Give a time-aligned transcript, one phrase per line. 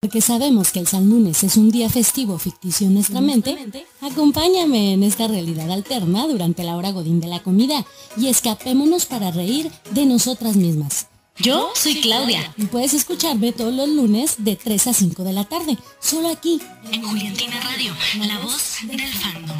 [0.00, 4.92] Porque sabemos que el San Lunes es un día festivo ficticio en nuestra mente, acompáñame
[4.92, 7.84] en esta realidad alterna durante la hora godín de la comida
[8.16, 11.08] y escapémonos para reír de nosotras mismas.
[11.38, 12.54] Yo soy Claudia.
[12.56, 16.60] Y puedes escucharme todos los lunes de 3 a 5 de la tarde, solo aquí,
[16.92, 17.92] en Juliantina Radio,
[18.24, 19.56] la voz del fandom.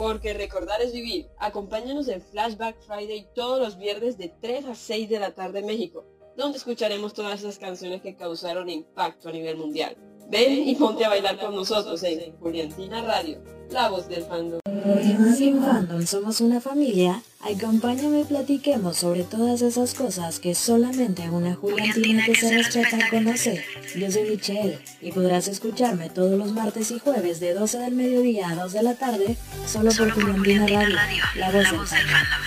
[0.00, 1.28] Porque recordar es vivir.
[1.36, 5.66] Acompáñanos en Flashback Friday todos los viernes de 3 a 6 de la tarde en
[5.66, 6.06] México,
[6.38, 9.98] donde escucharemos todas esas canciones que causaron impacto a nivel mundial.
[10.30, 13.38] Ven y ponte a bailar con nosotros en Juliantina Radio,
[13.70, 14.60] la voz del fandom.
[14.64, 21.56] Un fandom somos una familia, acompáñame y platiquemos sobre todas esas cosas que solamente una
[21.56, 23.64] Juliantina que se respeta conoce.
[23.96, 28.50] Yo soy Michelle y podrás escucharme todos los martes y jueves de 12 del mediodía
[28.50, 29.36] a 2 de la tarde
[29.66, 30.96] solo, por Juliantina, Radio,
[31.34, 32.40] la voz, del fandom.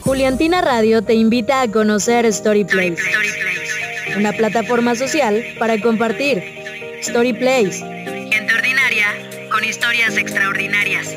[0.00, 3.02] Juliantina Radio te invita a conocer Story Place
[4.16, 6.38] una plataforma social para compartir.
[7.00, 7.78] Story Place.
[8.30, 9.06] Gente ordinaria
[9.50, 11.08] con historias extraordinarias.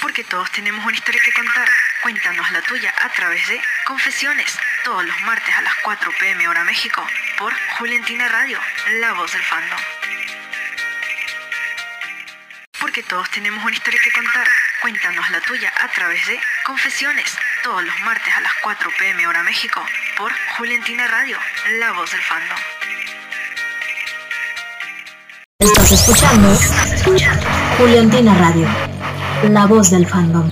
[0.00, 1.68] Porque todos tenemos una historia que contar.
[2.02, 6.64] Cuéntanos la tuya a través de Confesiones, todos los martes a las 4 pm hora
[6.64, 7.06] México,
[7.38, 8.58] por Juliantina Radio,
[9.00, 9.80] la voz del fandom.
[12.80, 14.46] Porque todos tenemos una historia que contar.
[14.84, 19.42] Cuéntanos la tuya a través de Confesiones, todos los martes a las 4 pm hora
[19.42, 19.80] México,
[20.18, 21.38] por Juliantina Radio,
[21.80, 22.58] la voz del fandom.
[25.58, 27.46] Estás escuchando, Estás escuchando
[27.78, 28.68] Juliantina Radio,
[29.48, 30.50] la voz del fandom.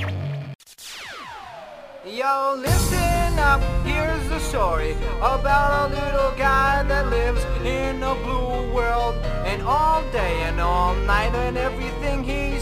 [2.06, 8.72] Yo, listen up, here's the story about a little guy that lives in a blue
[8.72, 9.14] world.
[9.44, 12.61] And all day and all night, and everything he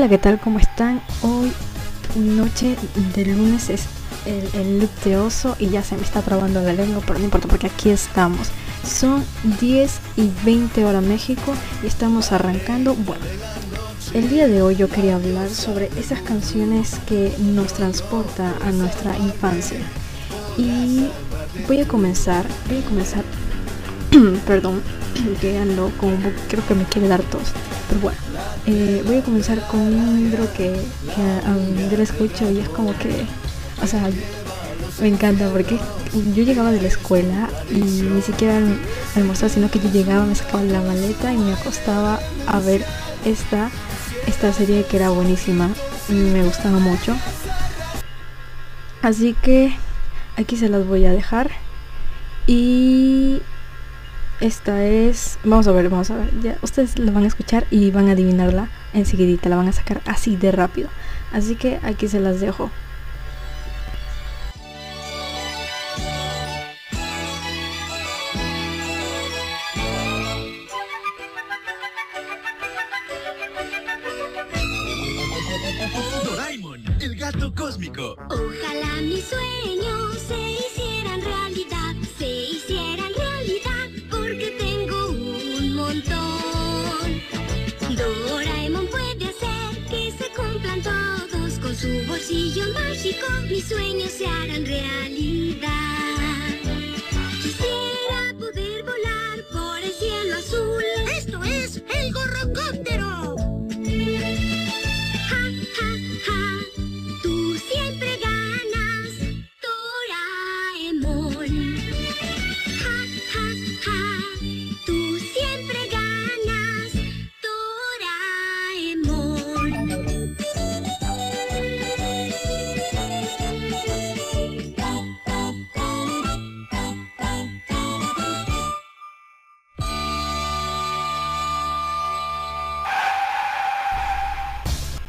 [0.00, 0.40] Hola, ¿qué tal?
[0.40, 1.02] ¿Cómo están?
[1.20, 1.52] Hoy,
[2.16, 2.74] noche
[3.14, 3.84] de lunes, es
[4.24, 4.88] el, el
[5.58, 8.48] y ya se me está trabando la lengua, pero no importa porque aquí estamos.
[8.82, 9.22] Son
[9.60, 11.52] 10 y 20 hora México
[11.82, 12.94] y estamos arrancando.
[12.94, 13.22] Bueno,
[14.14, 19.14] el día de hoy yo quería hablar sobre esas canciones que nos transporta a nuestra
[19.18, 19.80] infancia.
[20.56, 21.10] Y
[21.68, 23.24] voy a comenzar, voy a comenzar,
[24.46, 24.80] perdón,
[25.18, 26.10] un poco,
[26.48, 27.52] creo que me quiere dar tos,
[27.90, 28.29] pero bueno.
[28.72, 32.68] Eh, voy a comenzar con un libro que, que um, yo lo escucho y es
[32.68, 33.26] como que,
[33.82, 34.08] o sea,
[35.00, 35.76] me encanta porque
[36.36, 38.60] yo llegaba de la escuela y ni siquiera
[39.16, 42.84] almorzaba, sino que yo llegaba, me sacaba la maleta y me acostaba a ver
[43.24, 43.70] esta,
[44.28, 45.68] esta serie que era buenísima
[46.08, 47.16] y me gustaba mucho.
[49.02, 49.72] Así que
[50.36, 51.50] aquí se las voy a dejar
[54.40, 57.90] esta es, vamos a ver, vamos a ver, ya ustedes la van a escuchar y
[57.90, 60.88] van a adivinarla enseguidita, la van a sacar así de rápido.
[61.32, 62.70] Así que aquí se las dejo.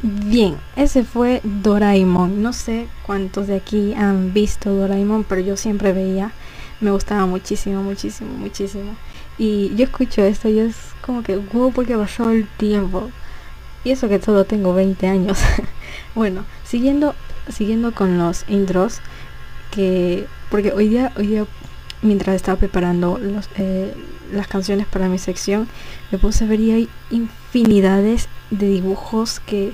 [0.03, 2.41] Bien, ese fue Doraemon.
[2.41, 6.31] No sé cuántos de aquí han visto Doraemon, pero yo siempre veía.
[6.79, 8.95] Me gustaba muchísimo, muchísimo, muchísimo.
[9.37, 13.11] Y yo escucho esto y es como que, wow, porque pasado el tiempo.
[13.83, 15.39] Y eso que solo tengo 20 años.
[16.15, 17.13] bueno, siguiendo,
[17.49, 19.01] siguiendo con los intros,
[19.69, 21.45] que porque hoy día, hoy día
[22.01, 23.93] mientras estaba preparando los, eh,
[24.31, 25.67] las canciones para mi sección,
[26.11, 29.73] me puse a ver y hay infinidades de dibujos que,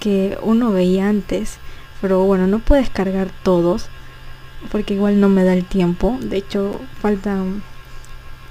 [0.00, 1.58] que uno veía antes.
[2.00, 3.88] Pero bueno, no puedo descargar todos
[4.70, 6.18] porque igual no me da el tiempo.
[6.20, 7.62] De hecho, faltan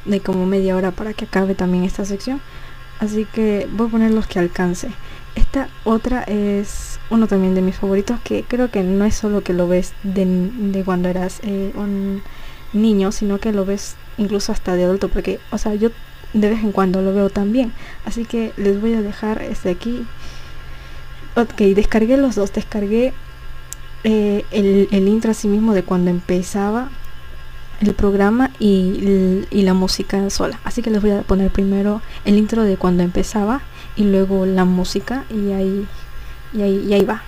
[0.06, 2.42] de como media hora para que acabe también esta sección.
[3.00, 4.89] Así que voy a poner los que alcance.
[5.36, 9.54] Esta otra es uno también de mis favoritos que creo que no es solo que
[9.54, 12.24] lo ves de, de cuando eras eh, un
[12.74, 15.89] niño, sino que lo ves incluso hasta de adulto, porque, o sea, yo
[16.34, 17.72] de vez en cuando lo veo también.
[18.06, 20.06] Así que les voy a dejar este aquí.
[21.38, 23.13] Ok, descargué los dos, descargué
[24.03, 26.89] eh, el, el intro así mismo de cuando empezaba
[27.79, 30.60] el programa y, y la música sola.
[30.63, 33.62] Así que les voy a poner primero el intro de cuando empezaba
[33.96, 35.88] y luego la música y ahí,
[36.53, 37.22] y ahí, y ahí va.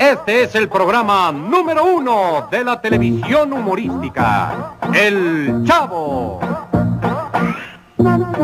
[0.00, 6.40] Este es el programa número uno de la televisión humorística, El Chavo.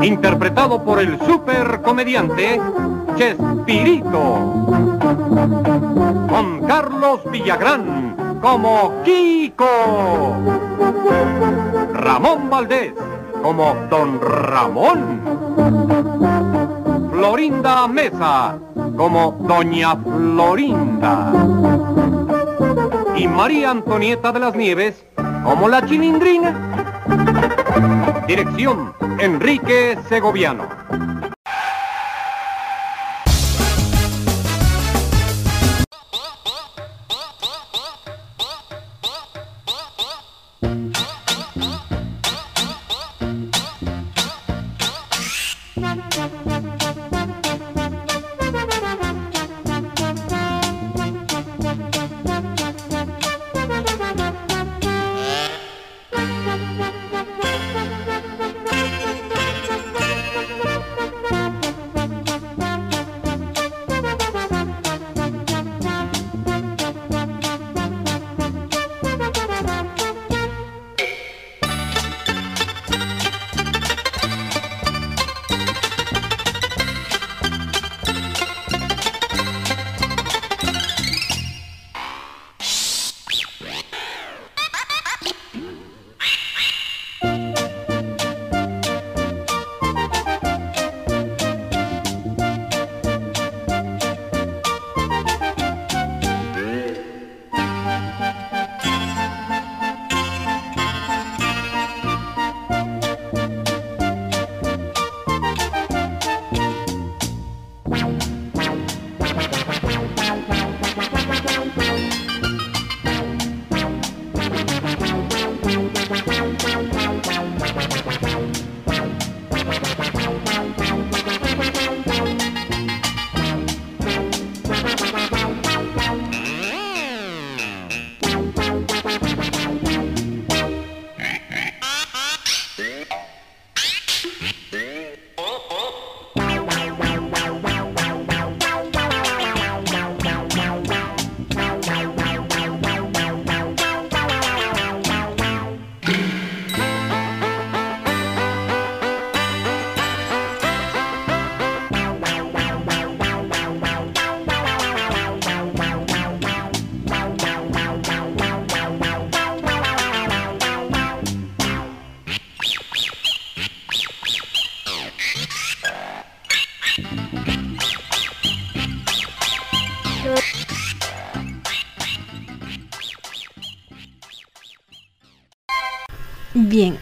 [0.02, 2.60] Interpretado por el super comediante
[3.16, 4.66] Chespirito.
[6.28, 10.34] Con Carlos Villagrán como Kiko.
[11.94, 12.92] Ramón Valdés
[13.42, 15.20] como Don Ramón.
[17.12, 18.58] Florinda Mesa
[18.96, 21.32] como Doña Florinda.
[23.16, 25.04] Y María Antonieta de las Nieves
[25.44, 27.56] como la Chilindrina.
[28.26, 30.68] Dirección Enrique Segoviano.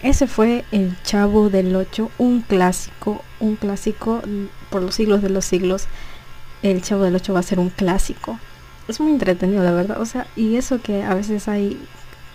[0.09, 4.23] Ese fue El Chavo del 8, un clásico, un clásico
[4.71, 5.87] por los siglos de los siglos.
[6.63, 8.39] El Chavo del 8 va a ser un clásico.
[8.87, 10.01] Es muy entretenido, la verdad.
[10.01, 11.77] O sea, y eso que a veces hay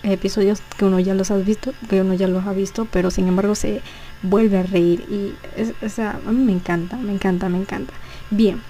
[0.04, 3.30] episodios que uno ya los ha visto, que uno ya los ha visto, pero sin
[3.30, 3.82] embargo se
[4.22, 5.06] vuelve a reír.
[5.10, 7.94] Y es, o sea, a mí me encanta, me encanta, me encanta.
[8.32, 8.62] Bien,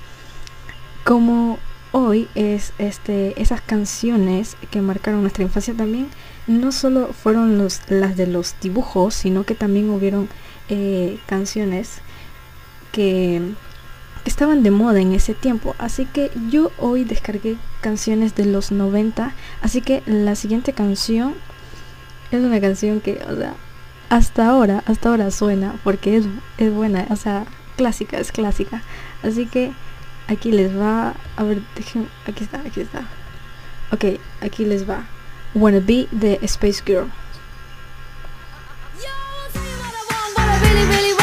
[1.03, 1.57] como
[1.91, 6.07] hoy es este esas canciones que marcaron nuestra infancia también
[6.47, 10.29] no solo fueron los, las de los dibujos sino que también hubieron
[10.69, 12.01] eh, canciones
[12.91, 13.41] que
[14.25, 15.75] estaban de moda en ese tiempo.
[15.77, 19.33] Así que yo hoy descargué canciones de los 90.
[19.61, 21.35] Así que la siguiente canción
[22.31, 23.55] es una canción que, o sea,
[24.09, 26.25] hasta ahora, hasta ahora suena porque es,
[26.57, 27.45] es buena, o sea,
[27.77, 28.83] clásica, es clásica.
[29.23, 29.71] Así que
[30.27, 33.07] aquí les va, a ver, dejen, aquí está, aquí está.
[33.91, 35.05] Ok, aquí les va.
[35.53, 37.09] Wanna Be de Space Girl.
[40.35, 41.21] what I really, really want.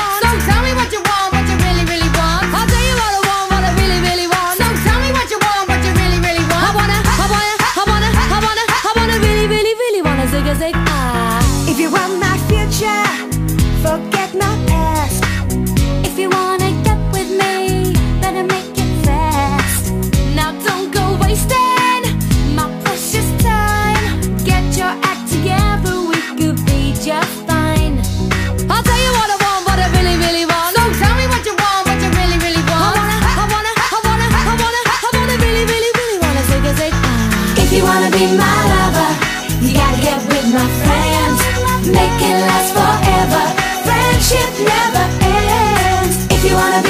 [13.83, 14.68] So tell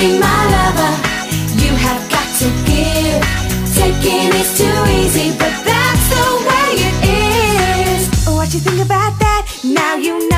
[0.09, 0.93] be my lover,
[1.63, 3.21] you have got to give.
[3.79, 6.97] Taking is too easy, but that's the way it
[7.89, 8.01] is.
[8.37, 9.43] What you think about that?
[9.65, 10.38] Now you know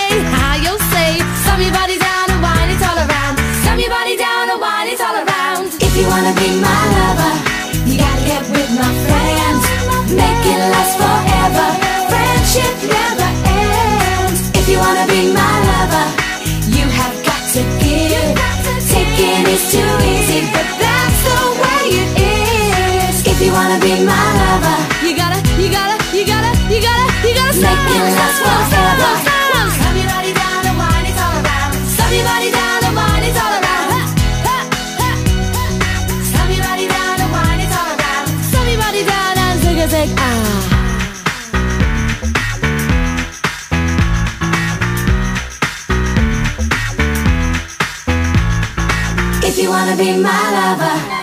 [1.63, 3.35] your body down and wine it all around.
[3.61, 5.67] Slam your body down and wine it all around.
[5.77, 7.33] If you wanna be my lover,
[7.85, 9.61] you gotta get with my friends.
[10.09, 11.67] Make it last forever.
[12.09, 14.41] Friendship never ends.
[14.57, 16.07] If you wanna be my lover,
[16.77, 18.35] you have got to give.
[18.89, 23.15] Taking is too easy, but that's the way it is.
[23.31, 27.33] If you wanna be my lover, You gotta, you gotta, you gotta, you gotta, you
[27.39, 28.80] gotta Make it last forever.
[50.01, 51.20] Be my lover.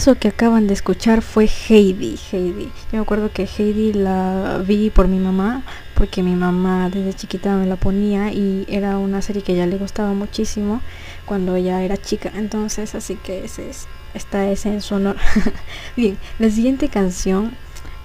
[0.00, 2.64] eso que acaban de escuchar fue Heidi, Heidi.
[2.64, 5.62] Yo me acuerdo que Heidi la vi por mi mamá,
[5.94, 9.76] porque mi mamá desde chiquita me la ponía y era una serie que ya le
[9.76, 10.80] gustaba muchísimo
[11.26, 12.32] cuando ella era chica.
[12.34, 15.16] Entonces, así que ese es, esta es en su honor.
[15.98, 17.52] Bien, la siguiente canción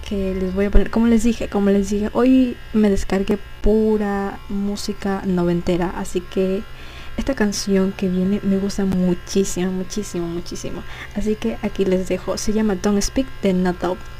[0.09, 4.37] que les voy a poner, como les dije, como les dije, hoy me descargué pura
[4.49, 6.61] música noventera, así que
[7.25, 10.83] esta canción que viene me gusta muchísimo, muchísimo, muchísimo.
[11.15, 12.37] Así que aquí les dejo.
[12.37, 14.14] Se llama Don't Speak de Not Dope.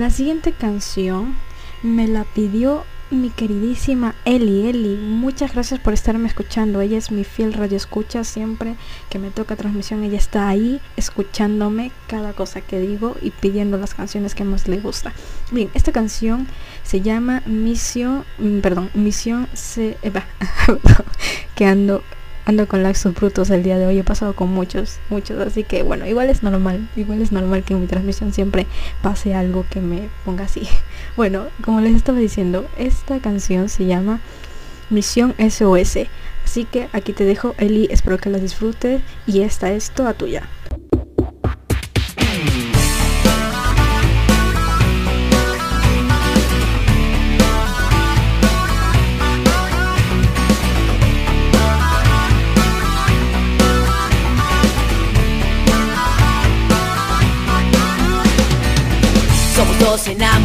[0.00, 1.36] La siguiente canción
[1.82, 4.68] me la pidió mi queridísima Eli.
[4.68, 6.80] Eli, muchas gracias por estarme escuchando.
[6.80, 8.24] Ella es mi fiel radio escucha.
[8.24, 8.76] Siempre
[9.10, 13.94] que me toca transmisión, ella está ahí escuchándome cada cosa que digo y pidiendo las
[13.94, 15.12] canciones que más le gusta.
[15.50, 16.48] Bien, esta canción
[16.82, 20.24] se llama Misión, mm, perdón, Misión se, eh, va,
[21.54, 22.02] que ando
[22.44, 25.82] ando con laxos brutos el día de hoy, he pasado con muchos, muchos, así que
[25.82, 28.66] bueno, igual es normal, igual es normal que en mi transmisión siempre
[29.02, 30.68] pase algo que me ponga así.
[31.16, 34.20] Bueno, como les estaba diciendo, esta canción se llama
[34.88, 36.06] Misión SOS,
[36.44, 40.48] así que aquí te dejo, Eli, espero que la disfrutes y esta es toda tuya.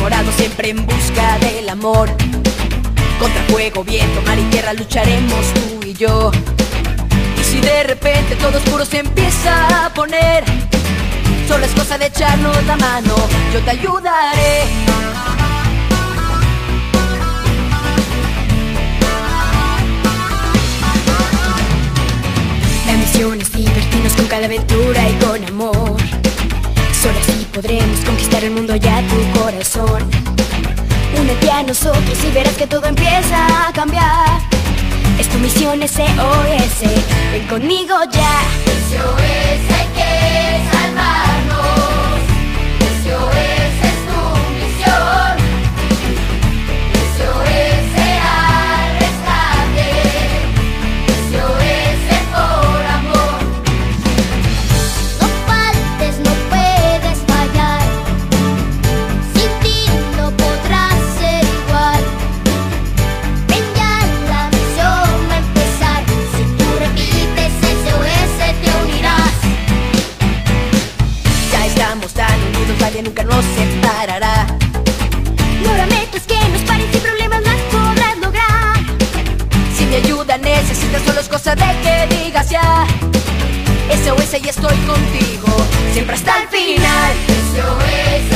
[0.05, 2.09] Dos enamorados siempre en busca del amor.
[3.19, 6.31] Contra fuego, viento, mar y tierra lucharemos tú y yo.
[7.39, 10.43] Y si de repente todo oscuro se empieza a poner,
[11.47, 13.15] solo es cosa de echarnos la mano,
[13.53, 14.63] yo te ayudaré.
[22.85, 25.97] La misión es divertirnos con cada aventura y con amor.
[27.01, 30.03] Solo así podremos conquistar el mundo y a tu corazón.
[31.17, 34.41] Únete a nosotros y verás que todo empieza a cambiar.
[35.17, 36.81] Es tu misión SOS,
[37.31, 38.41] ven conmigo ya.
[73.36, 74.48] Nos separará.
[75.62, 78.78] No habrá metas que nos paren sin problemas las podrás lograr.
[79.76, 82.86] Si mi ayuda necesitas, solo es cosa de que digas ya.
[84.04, 85.52] SOS y estoy contigo,
[85.93, 87.13] siempre hasta el final.
[87.56, 88.35] SOS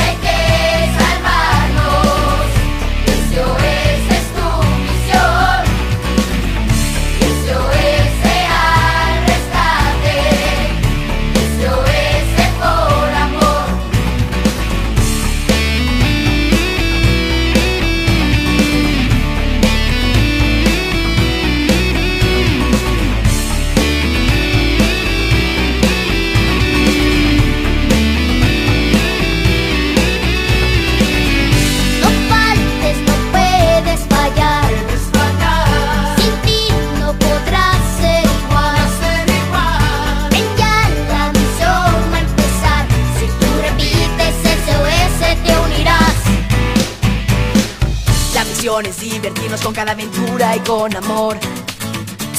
[48.82, 51.38] Divertirnos con cada aventura y con amor.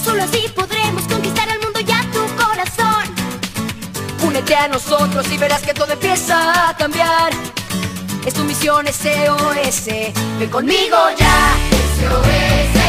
[0.03, 3.13] Solo así podremos conquistar el mundo y a tu corazón.
[4.25, 7.31] Únete a nosotros y verás que todo empieza a cambiar.
[8.25, 9.85] Es tu misión SOS,
[10.39, 11.53] ven conmigo ya.
[11.99, 12.80] SOS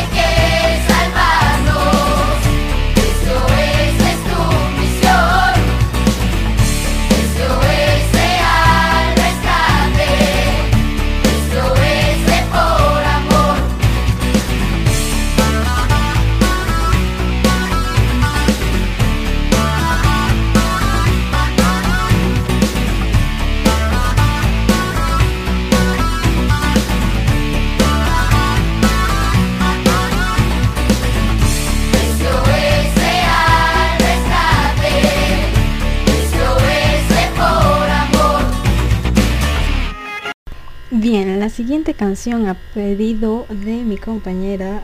[41.52, 44.82] siguiente canción a pedido de mi compañera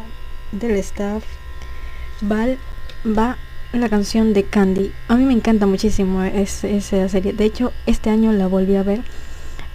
[0.52, 1.24] del staff
[2.20, 2.58] Val
[3.04, 3.36] va
[3.72, 4.92] la canción de Candy.
[5.08, 7.32] A mí me encanta muchísimo es- esa serie.
[7.32, 9.02] De hecho, este año la volví a ver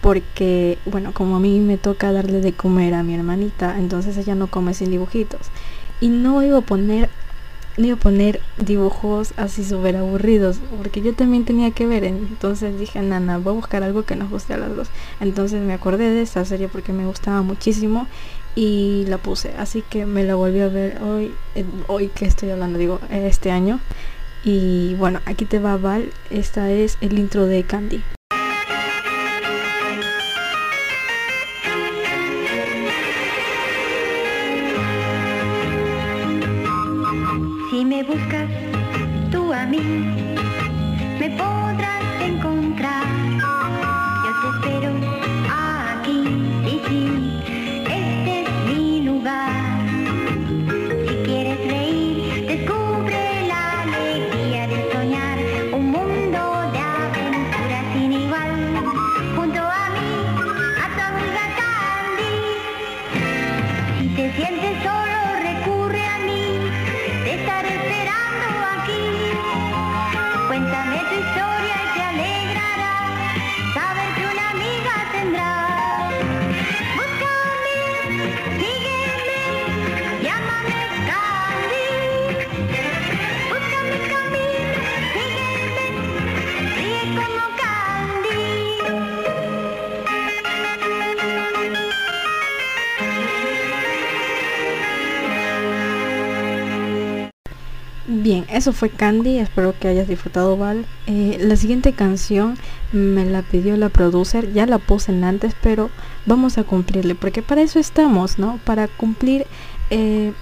[0.02, 4.36] porque, bueno, como a mí me toca darle de comer a mi hermanita, entonces ella
[4.36, 5.42] no come sin dibujitos.
[6.02, 7.10] Y no iba a poner
[7.78, 12.80] no iba a poner dibujos así súper aburridos porque yo también tenía que ver entonces
[12.80, 16.10] dije nana voy a buscar algo que nos guste a las dos entonces me acordé
[16.10, 18.08] de esta serie porque me gustaba muchísimo
[18.56, 21.34] y la puse así que me la volví a ver hoy
[21.88, 23.80] hoy que estoy hablando digo este año.
[24.46, 28.04] Y bueno aquí te va Val esta es el intro de Candy
[98.34, 100.88] Bien, eso fue Candy, espero que hayas disfrutado Val.
[101.06, 102.58] Eh, la siguiente canción
[102.92, 105.92] me la pidió la producer, ya la puse en antes, pero
[106.26, 108.60] vamos a cumplirle, porque para eso estamos, ¿no?
[108.66, 109.46] Para cumplir
[109.92, 110.34] eh,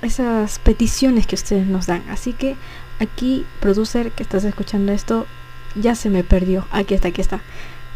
[0.00, 2.04] esas peticiones que ustedes nos dan.
[2.08, 2.56] Así que
[3.00, 5.26] aquí, producer, que estás escuchando esto,
[5.74, 6.66] ya se me perdió.
[6.70, 7.42] Aquí está, aquí está.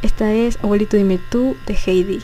[0.03, 2.23] Esta es Abuelito Dime Tú de Heidi.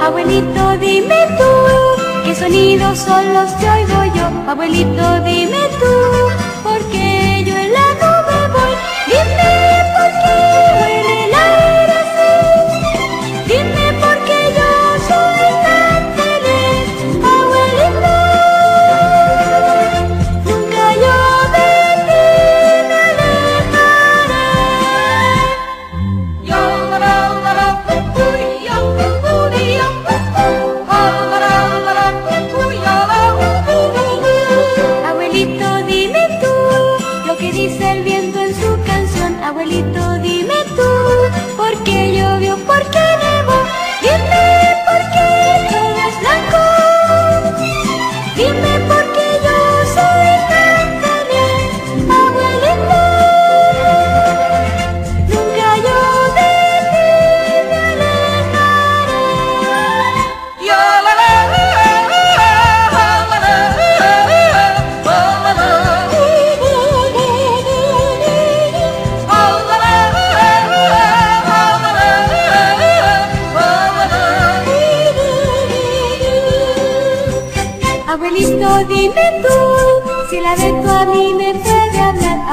[0.00, 1.44] Abuelito, dime tú,
[2.24, 4.50] ¿qué sonidos son los que oigo yo?
[4.50, 5.41] Abuelito, dime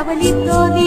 [0.10, 0.79] Abuelito,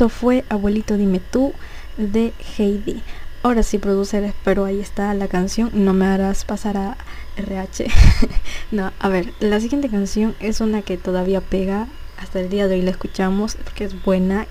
[0.00, 1.52] eso fue Abuelito Dime Tú
[1.98, 3.02] de Heidi.
[3.42, 5.70] Ahora sí, producer, espero ahí está la canción.
[5.74, 6.96] No me harás pasar a
[7.36, 7.86] RH.
[8.70, 11.86] no, a ver, la siguiente canción es una que todavía pega.
[12.16, 14.46] Hasta el día de hoy la escuchamos porque es buena.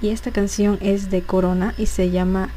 [0.00, 2.48] Y esta canción es de Corona y se llama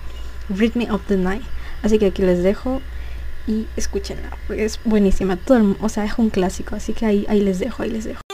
[0.49, 1.43] Rhythm of the Night.
[1.83, 2.81] Así que aquí les dejo
[3.45, 4.35] y escúchenla.
[4.47, 5.37] porque Es buenísima.
[5.37, 6.75] Todo o sea, es un clásico.
[6.75, 8.24] Así que ahí, ahí les dejo, ahí les dejo.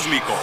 [0.00, 0.39] Felinos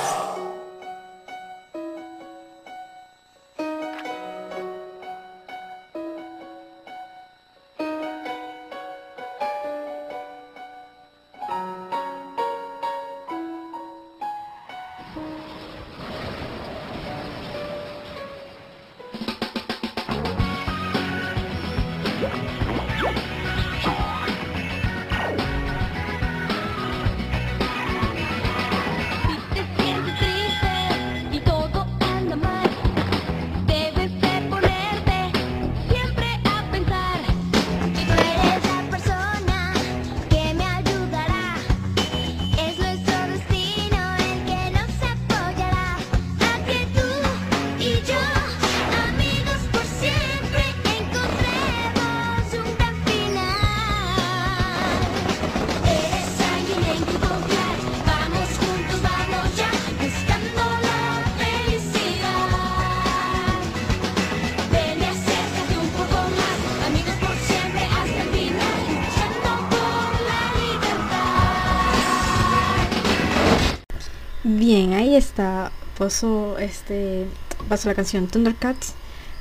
[75.18, 75.72] está.
[75.98, 77.26] Pasó este.
[77.70, 78.94] Pasó la canción Thundercats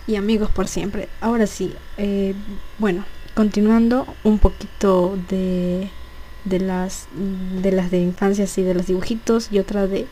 [0.06, 1.08] y Amigos por siempre.
[1.20, 2.34] Ahora sí, eh,
[2.78, 3.04] bueno,
[3.34, 5.90] continuando un poquito de
[6.44, 7.08] de las
[7.62, 10.06] de las de infancia y de los dibujitos y otra de,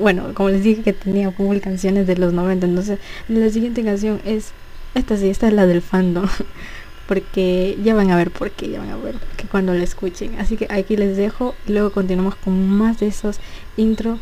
[0.00, 2.98] bueno, como les dije que tenía como canciones de los 90, entonces
[3.28, 4.52] la siguiente canción es
[4.94, 6.26] esta sí, esta es la del fandom.
[7.06, 10.40] Porque ya van a ver por qué, ya van a ver que cuando la escuchen.
[10.40, 13.38] Así que aquí les dejo y luego continuamos con más de esos
[13.76, 14.18] intro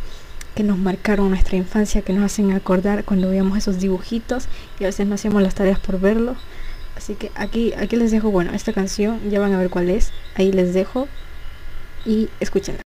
[0.54, 4.46] que nos marcaron nuestra infancia, que nos hacen acordar cuando veíamos esos dibujitos
[4.78, 6.36] y a veces no hacíamos las tareas por verlo.
[6.96, 10.12] Así que aquí, aquí les dejo, bueno, esta canción, ya van a ver cuál es.
[10.36, 11.08] Ahí les dejo
[12.06, 12.82] y escúchenla.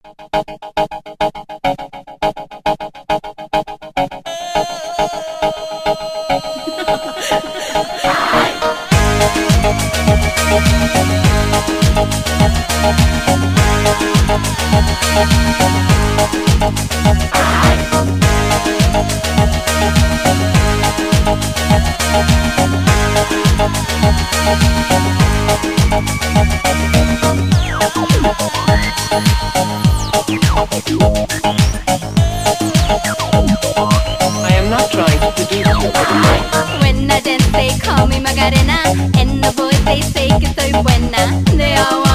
[36.81, 38.79] When I dance, they call me Macarena,
[39.17, 41.43] and the boys they say que soy buena.
[41.55, 42.06] They all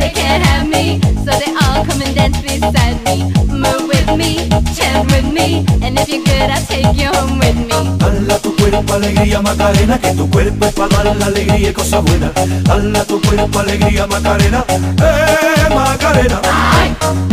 [0.00, 3.30] they can't have me, so they all come and dance beside me.
[3.46, 7.58] Move with me, chant with me, and if you're good, I'll take you home with
[7.68, 7.78] me.
[7.98, 12.02] Dala tu cuerpo alegría Macarena, que tu cuerpo es para dar la alegría y cosas
[12.04, 12.32] buenas.
[12.64, 16.40] Dala tu cuerpo alegría Macarena, eh Macarena.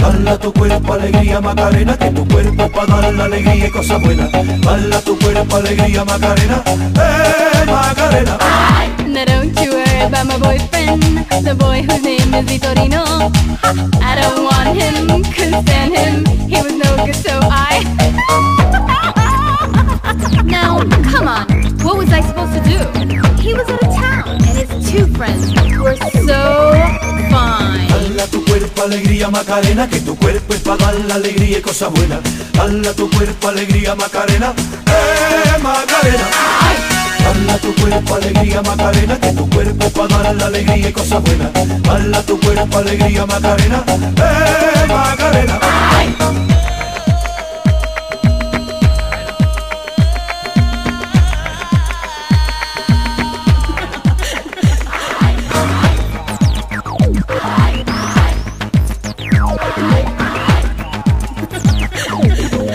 [0.01, 4.01] Dala tu cuerpo alegría Macarena, que tu cuerpo es para dar la alegría y cosas
[4.01, 4.30] buenas.
[4.32, 8.38] Dala tu cuerpo alegría Macarena, eh Macarena.
[8.38, 8.97] Now
[10.10, 11.01] don't about my boyfriend,
[11.45, 13.03] the boy whose name is Vitorino.
[14.01, 17.84] I don't want him, couldn't stand him, he was no good, so I.
[20.45, 20.80] now,
[21.12, 21.45] come on,
[21.84, 22.78] what was I supposed to do?
[23.41, 25.95] He was out of town, and his two friends were
[26.26, 26.72] so
[27.32, 27.88] fine.
[27.89, 31.91] Dala tu cuerpo alegría Macarena, que tu cuerpo es para dar la alegría y cosas
[31.91, 32.20] buenas.
[32.53, 34.53] Dala tu cuerpo alegría Macarena,
[34.88, 36.97] eh Macarena.
[37.24, 41.51] Dala tu cuerpo alegría Macarena, que tu cuerpo para dar la alegría y cosas buenas.
[41.84, 45.59] Dala tu cuerpo alegría Macarena, eh Macarena.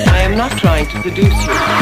[0.05, 1.82] I am not trying to seduce you.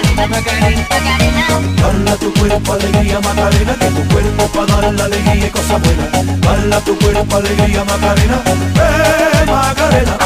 [1.77, 6.41] Dala tu cuerpo alegría Macarena, que tu cuerpo para dar la alegría y cosas buenas.
[6.41, 10.17] Dala tu cuerpo alegría Macarena, eh Macarena.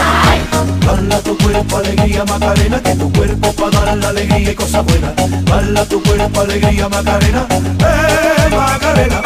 [0.86, 5.14] Dala tu cuerpo alegría Macarena, que tu cuerpo para dar la alegría y cosas buenas.
[5.46, 9.22] Dala tu cuerpo alegría Macarena, eh Macarena.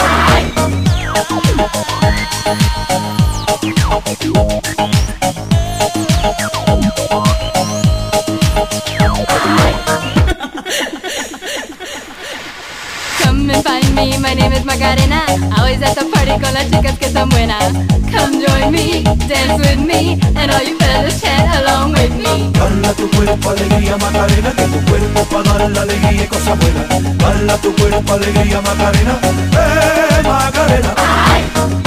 [4.79, 5.08] Come
[14.05, 15.21] me, my name is Macarena.
[15.57, 17.63] Always at the party con las chicas que están buenas.
[18.11, 22.51] Come join me, dance with me, and all you fellas chat along with me.
[22.59, 27.17] Bala tu cuerpo, alegría, Macarena, que tu cuerpo para dar la alegría y cosas buenas.
[27.17, 30.91] Bala tu cuerpo, alegría, Macarena, eh, Macarena.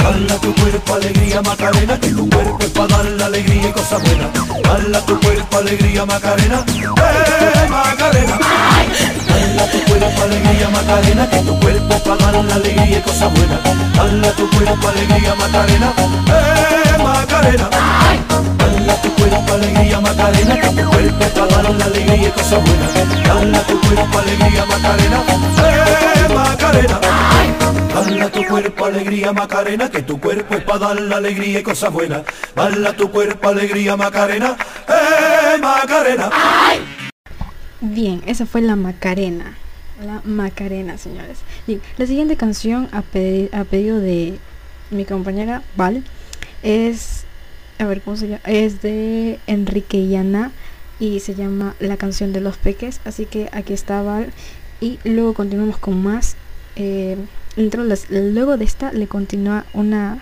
[0.03, 4.01] Bala tu cuerpo, alegría, Macarena, que tu cuerpo es para dar la alegría y cosas
[4.03, 4.29] buenas.
[4.67, 8.02] Bala tu cuerpo, alegría, Macarena, eh, Macarena.
[10.23, 13.59] Alegría, Macarena, que tu cuerpo para dar la alegría y cosas buenas.
[13.97, 15.93] Bala tu cuerpo, alegría, Macarena,
[16.27, 17.69] eh, Macarena.
[18.57, 23.27] Bala tu cuerpo, alegría, Macarena, que tu cuerpo para dar la alegría y cosas buenas.
[23.27, 25.23] Bala tu cuerpo, alegría, Macarena,
[25.57, 26.99] eh, Macarena.
[27.93, 31.91] Bala tu cuerpo, alegría, Macarena, que tu cuerpo es para dar la alegría y cosas
[31.91, 32.21] buenas.
[32.55, 34.55] Bala tu cuerpo, alegría, Macarena,
[34.87, 36.29] eh, Macarena.
[37.81, 39.57] Bien, esa fue la Macarena.
[40.01, 41.39] La Macarena, señores.
[41.97, 44.37] La siguiente canción a, pedi- a pedido de
[44.91, 46.03] mi compañera Val
[46.63, 47.25] es.
[47.79, 48.41] A ver, ¿cómo se llama?
[48.45, 50.51] Es de Enrique y Ana
[50.99, 53.01] y se llama La canción de los peques.
[53.05, 54.31] Así que aquí está Val.
[54.81, 56.35] Y luego continuamos con más.
[56.75, 57.17] Eh,
[58.09, 60.19] luego de esta le continúa una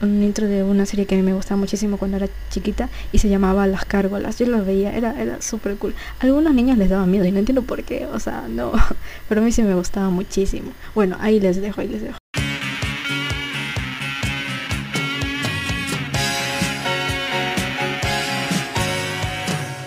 [0.00, 3.18] un intro de una serie que a mí me gustaba muchísimo cuando era chiquita y
[3.18, 4.38] se llamaba Las Cárgolas.
[4.38, 5.94] Yo lo veía, era, era súper cool.
[6.20, 8.72] A algunos niños les daba miedo y no entiendo por qué, o sea, no,
[9.28, 10.72] pero a mí sí me gustaba muchísimo.
[10.94, 12.18] Bueno, ahí les dejo, ahí les dejo.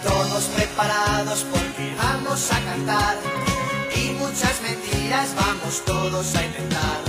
[0.03, 3.17] Todos preparados porque vamos a cantar
[3.95, 6.99] y muchas mentiras vamos todos a inventar.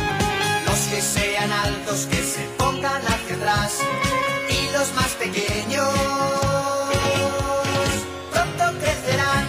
[0.67, 2.62] Los que sean altos que se
[4.49, 5.89] y los más pequeños
[8.31, 9.47] pronto crecerán.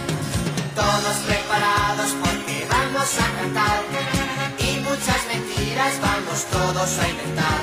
[0.74, 3.82] Todos preparados porque vamos a cantar
[4.58, 7.60] y muchas mentiras vamos todos a inventar.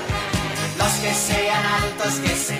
[0.78, 2.57] Los que sean altos que se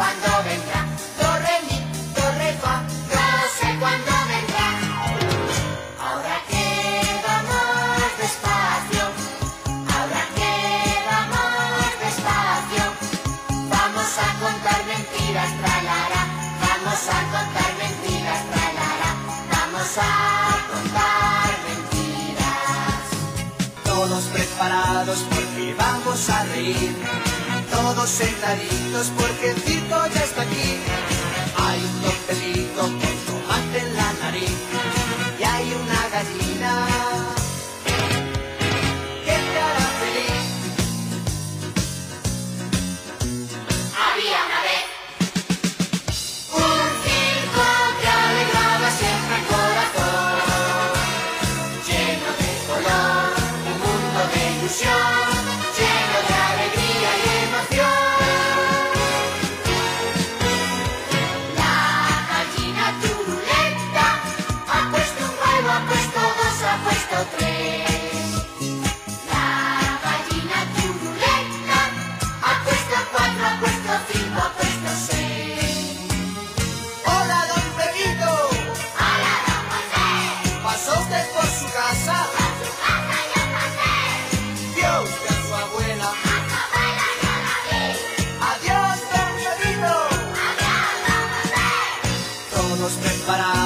[0.00, 0.80] cuándo vendrá.
[1.20, 1.78] Do, re, mi,
[2.16, 2.26] do,
[2.62, 2.74] fa,
[3.12, 3.26] no
[3.58, 4.68] sé cuándo vendrá.
[6.06, 6.66] Ahora que
[7.26, 9.04] vamos despacio,
[9.94, 10.52] ahora que
[11.10, 12.84] vamos despacio,
[13.76, 16.22] vamos a contar mentiras, tralara,
[16.64, 19.10] vamos a contar mentiras, tralara,
[19.52, 20.12] vamos a
[20.70, 23.02] contar mentiras.
[23.84, 26.96] Todos preparados porque vamos a reír,
[27.94, 29.56] todos sentaditos porque el
[30.14, 30.78] ya está aquí.
[31.56, 33.09] Hay un tortelito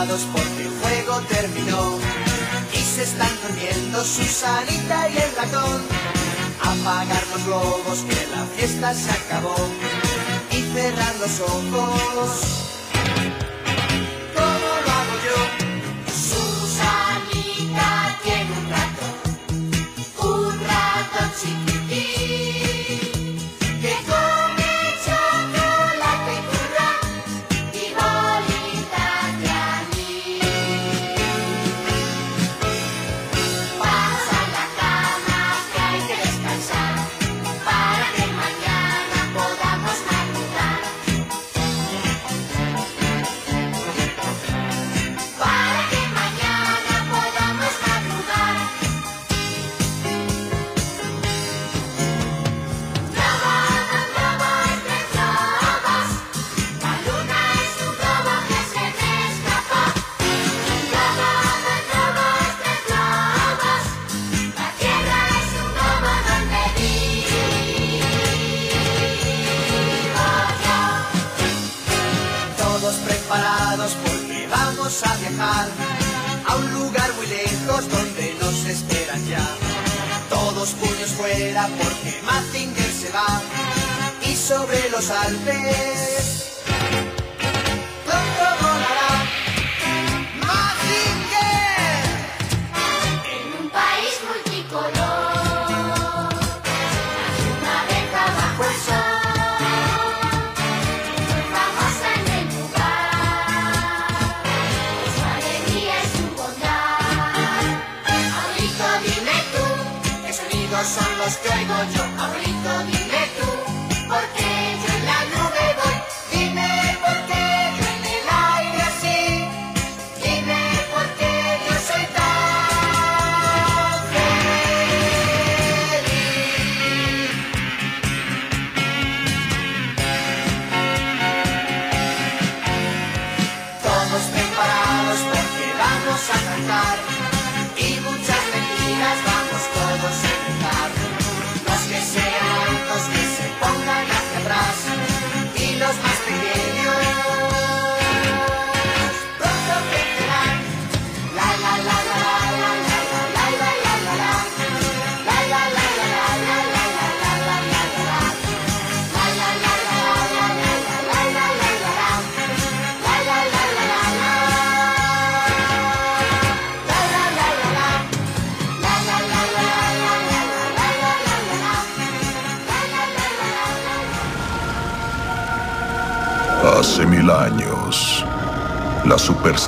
[0.06, 1.98] porque el juego terminó
[2.72, 5.82] y se están durmiendo Susanita y el ratón.
[6.60, 9.54] Apagar los globos que la fiesta se acabó
[10.50, 12.63] y cerrar los ojos.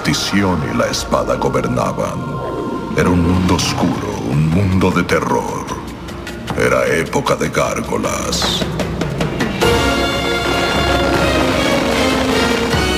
[0.09, 2.15] Y la espada gobernaban.
[2.97, 5.67] Era un mundo oscuro, un mundo de terror.
[6.57, 8.65] Era época de gárgolas.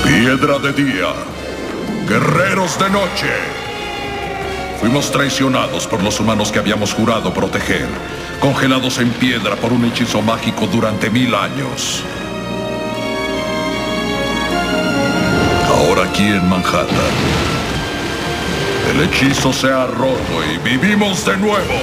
[0.04, 1.14] Piedra de día,
[2.06, 3.32] guerreros de noche.
[4.78, 7.88] Fuimos traicionados por los humanos que habíamos jurado proteger,
[8.38, 12.02] congelados en piedra por un hechizo mágico durante mil años.
[16.18, 16.88] Aquí en Manhattan,
[18.90, 21.74] el hechizo se ha roto y vivimos de nuevo.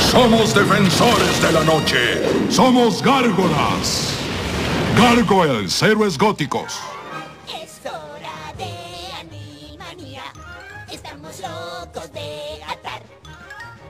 [0.00, 2.22] Somos defensores de la noche.
[2.48, 4.14] Somos gárgolas.
[4.96, 6.80] Gargoyles, héroes góticos.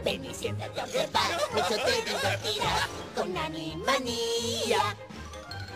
[0.05, 1.40] Ven y siéntate a observar.
[1.53, 4.96] Mucho te divertirás con animanía.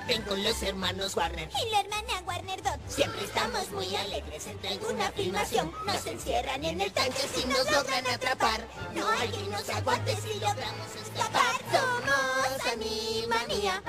[0.07, 1.49] Ven con los hermanos Warner.
[1.65, 2.79] Y la hermana Warner Dot.
[2.89, 5.73] Siempre estamos muy alegres entre alguna filmación.
[5.87, 8.67] Nos encierran en el tanque si nos logran atrapar.
[8.95, 11.55] No hay quien nos aguante si logramos escapar.
[11.73, 13.83] Somos animanía.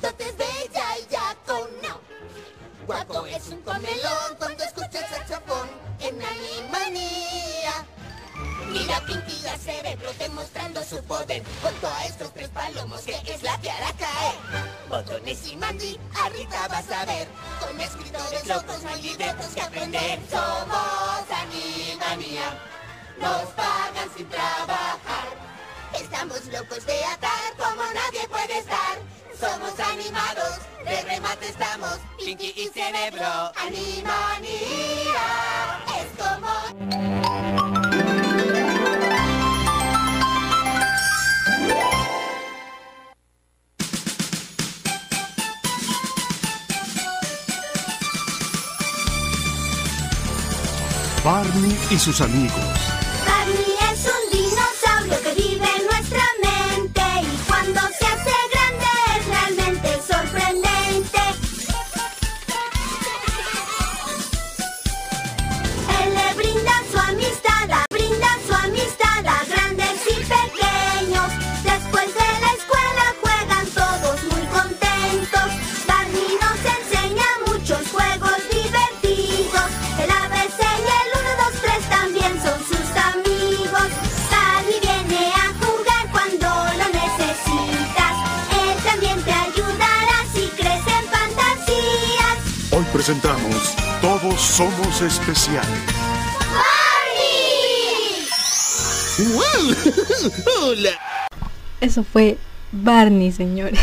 [0.00, 2.00] Dot es bella y ya con no.
[2.86, 5.68] Guapo es un comelón cuando escucha el saxofón
[6.00, 7.86] en Animanía.
[8.72, 13.60] Mira Pinky a Cerebro demostrando su poder junto a estos tres palomos que es la
[13.60, 14.34] que hará caer.
[14.88, 17.28] Botones y Mandy, ahorita vas a ver.
[17.60, 20.18] Con escritores locos no libretos que aprender.
[20.30, 22.58] Somos Animanía,
[23.20, 25.28] nos pagan sin trabajar.
[25.92, 28.98] Estamos locos de atar como nadie puede estar.
[29.38, 33.52] Somos animados, de remate estamos, Pinky y Cerebro.
[33.56, 34.54] Animanía
[35.98, 37.31] es como...
[51.24, 52.71] Barney y sus amigos.
[93.04, 95.68] presentamos Todos Somos Especiales.
[99.18, 99.42] ¡Barney!
[100.62, 100.90] ¡Hola!
[101.80, 102.38] Eso fue
[102.70, 103.80] Barney, señores.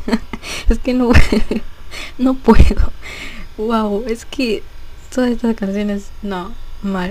[0.68, 1.12] es que no,
[2.18, 2.92] no puedo.
[3.56, 4.04] ¡Wow!
[4.06, 4.62] Es que
[5.14, 7.10] todas estas canciones, no, mal.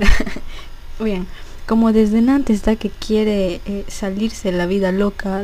[0.99, 1.25] Bien,
[1.65, 5.43] como desde antes está que quiere eh, salirse la vida loca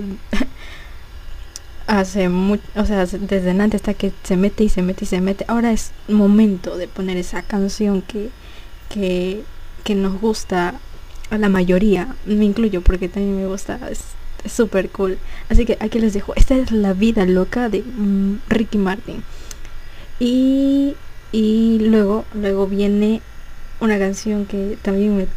[1.88, 5.21] hace mucho, o sea, desde antes hasta que se mete y se mete y se
[5.21, 5.45] mete.
[5.47, 8.29] Ahora es momento de poner esa canción que,
[8.89, 9.43] que,
[9.83, 10.75] que nos gusta
[11.29, 14.03] a la mayoría, me incluyo porque también me gusta, es
[14.49, 15.17] súper cool.
[15.49, 19.23] Así que aquí les dejo, esta es la vida loca de mm, Ricky Martin.
[20.19, 20.95] Y,
[21.31, 23.21] y luego, luego viene
[23.79, 25.27] una canción que también me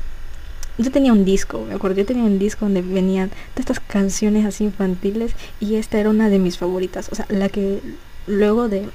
[0.81, 4.47] yo tenía un disco, me acuerdo, yo tenía un disco donde venían todas estas canciones
[4.47, 7.81] así infantiles y esta era una de mis favoritas, o sea, la que
[8.27, 8.89] luego de,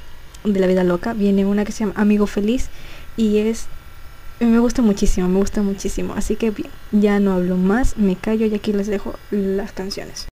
[0.44, 2.70] de La Vida Loca viene una que se llama Amigo Feliz
[3.18, 3.68] y es,
[4.40, 8.46] me gusta muchísimo, me gusta muchísimo, así que bien, ya no hablo más, me callo
[8.46, 10.28] y aquí les dejo las canciones.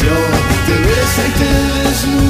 [0.00, 0.22] show.
[0.66, 2.29] There is like there is no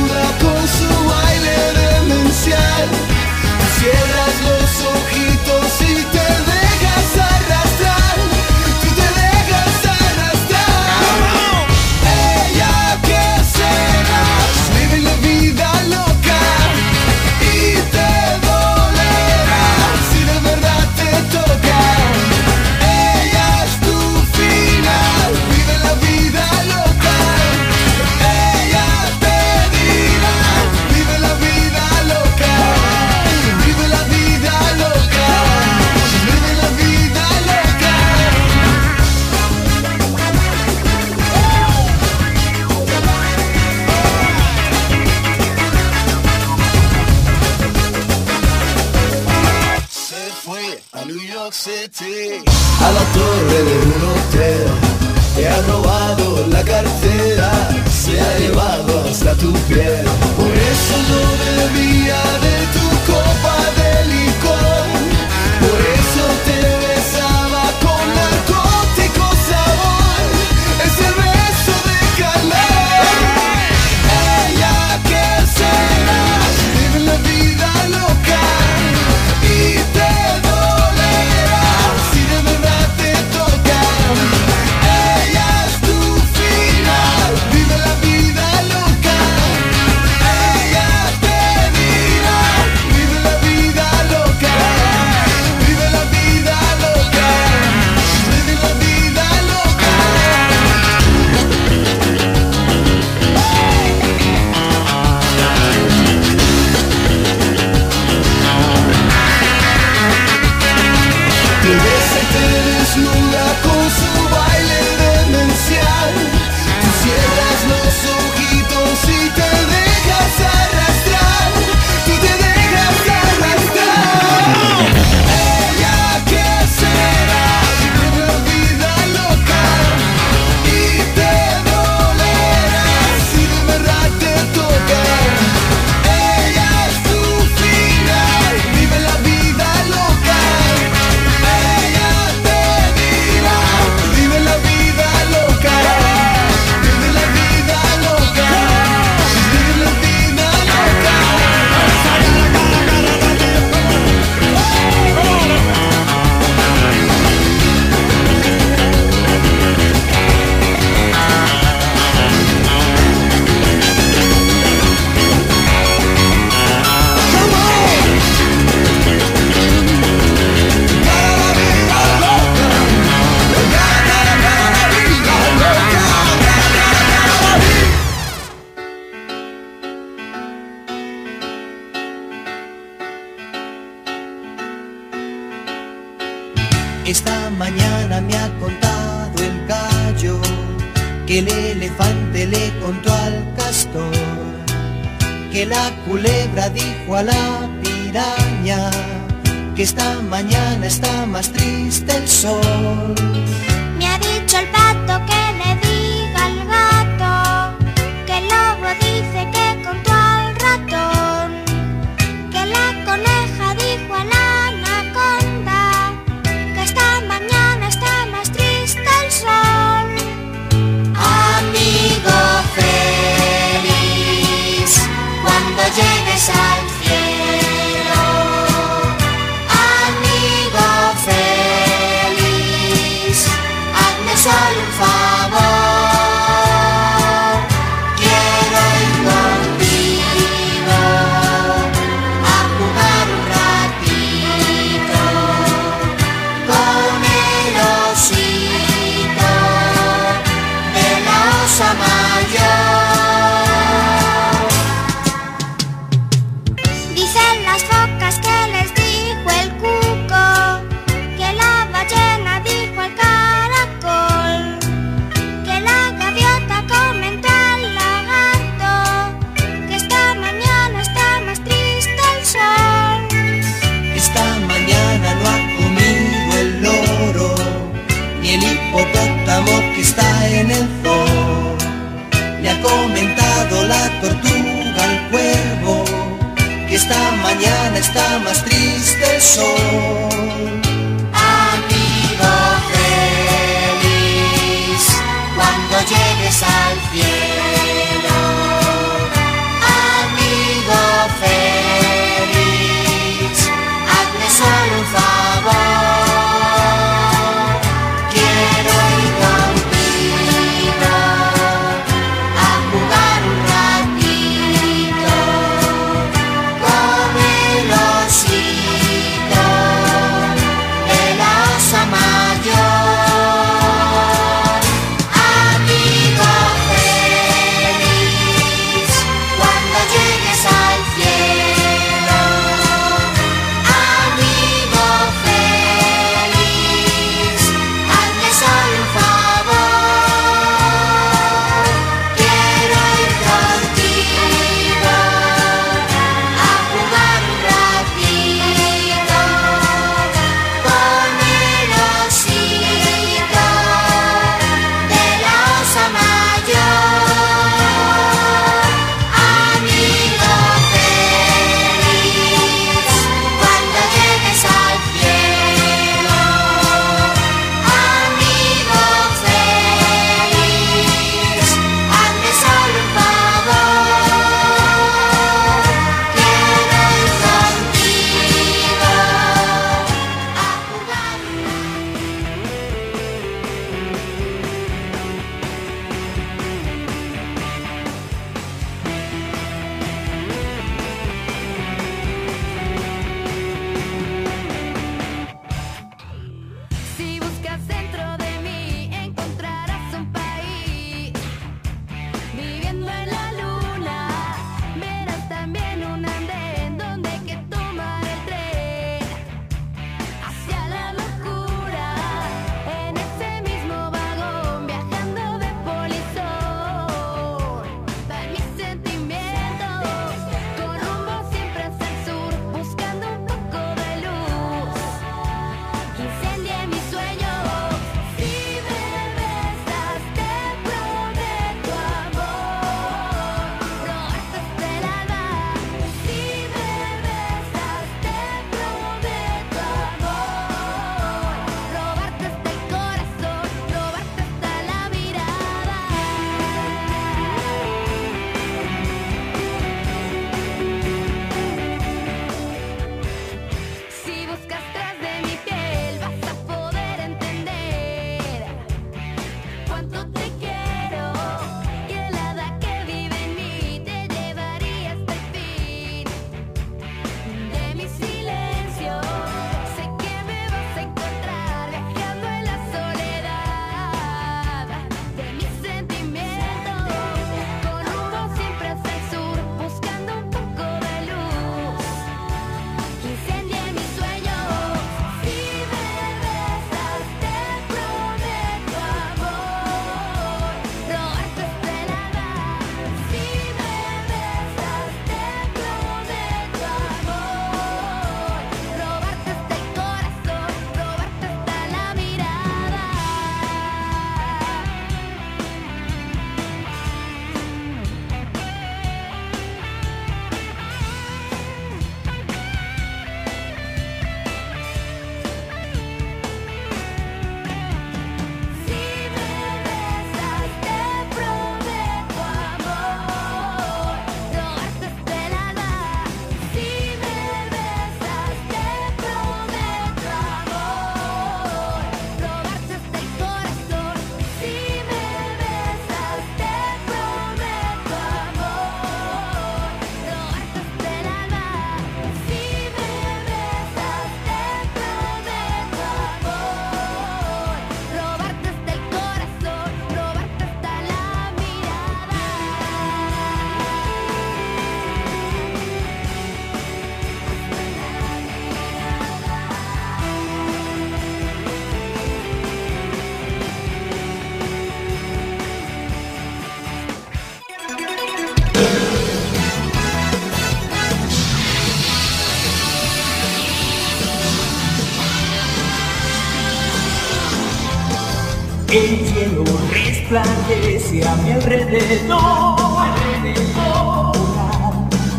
[580.31, 583.01] resplandece a mi alrededor.
[583.01, 584.37] alrededor.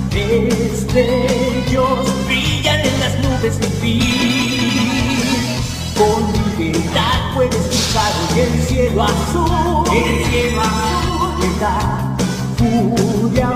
[0.10, 1.06] Destellos
[2.26, 4.00] brillan en las nubes de ti.
[5.98, 9.86] Con libertad puedes cruzar hoy el cielo azul.
[9.96, 11.76] El cielo azul te da
[12.58, 13.50] furia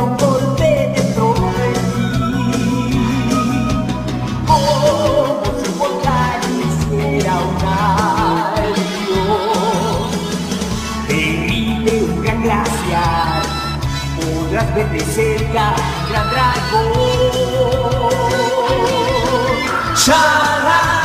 [14.75, 15.73] vete cerca,
[16.09, 16.91] gran dragón.
[19.95, 21.04] Chará.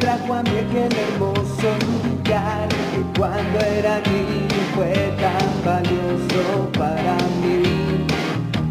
[0.00, 8.06] trajo a mí aquel hermoso lugar que cuando era niño fue tan valioso para mí.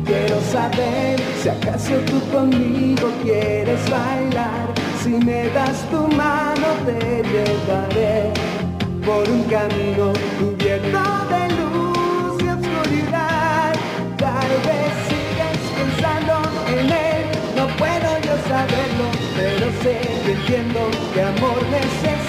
[0.05, 4.67] Quiero saber si acaso tú conmigo quieres bailar,
[5.01, 8.31] si me das tu mano te llevaré
[9.05, 11.42] por un camino cubierto de
[20.53, 22.22] diciendo que amor necesita.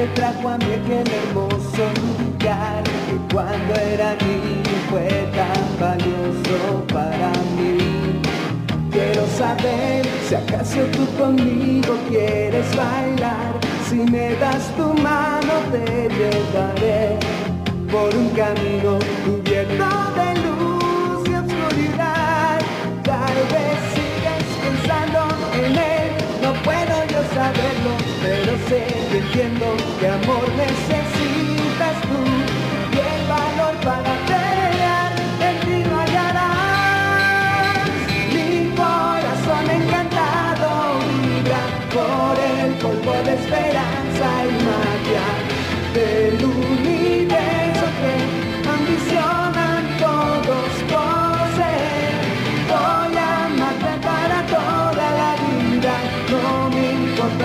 [0.00, 7.32] te trajo a mí aquel hermoso lugar que cuando era niño fue tan valioso para
[7.56, 8.22] mí.
[8.90, 13.52] Quiero saber si acaso tú conmigo quieres bailar.
[13.90, 17.18] Si me das tu mano te llevaré
[17.92, 18.98] por un camino
[29.20, 30.99] sintiendo que amor desea.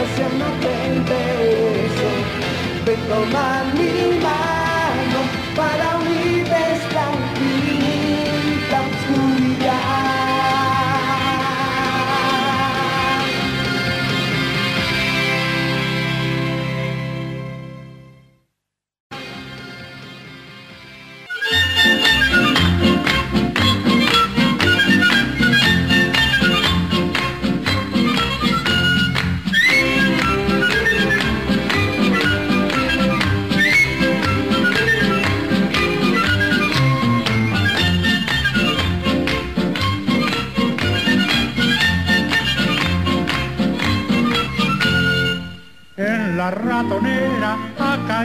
[0.06, 2.10] pasión no te interesó.
[2.86, 4.25] Ven, toma mi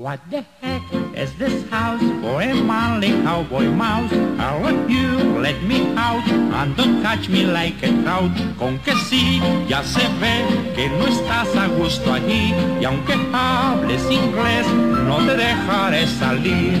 [0.00, 0.80] What the heck
[1.14, 4.10] is this house a manly cowboy mouse?
[4.40, 8.32] I'll let you let me out and don't catch me like a trout.
[8.58, 14.10] Con que sí, ya se ve que no estás a gusto allí y aunque hables
[14.10, 14.66] inglés,
[15.04, 16.80] no te dejaré salir.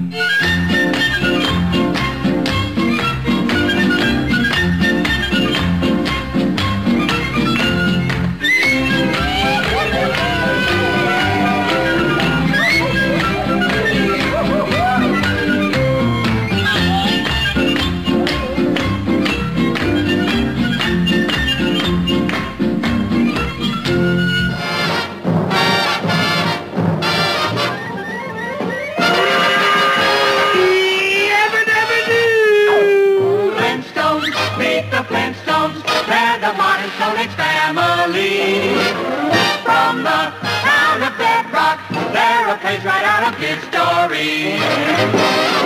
[42.51, 44.59] A page right out of his story.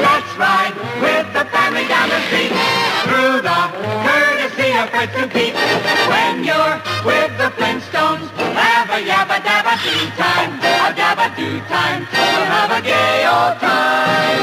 [0.06, 2.54] Let's ride with the family down the street,
[3.10, 3.62] through the
[4.06, 5.56] courtesy of Fred to Pete.
[6.14, 12.06] When you're with the Flintstones, have a yabba dabba do time, a dabba do time,
[12.14, 14.42] we'll have a gay old time.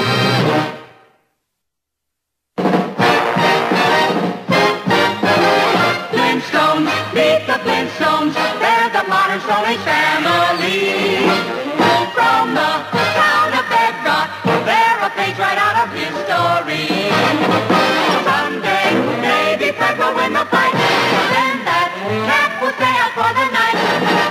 [6.10, 9.86] Flintstones, meet the Flintstones, they're the modern Stone Age
[22.76, 23.76] stay for the night.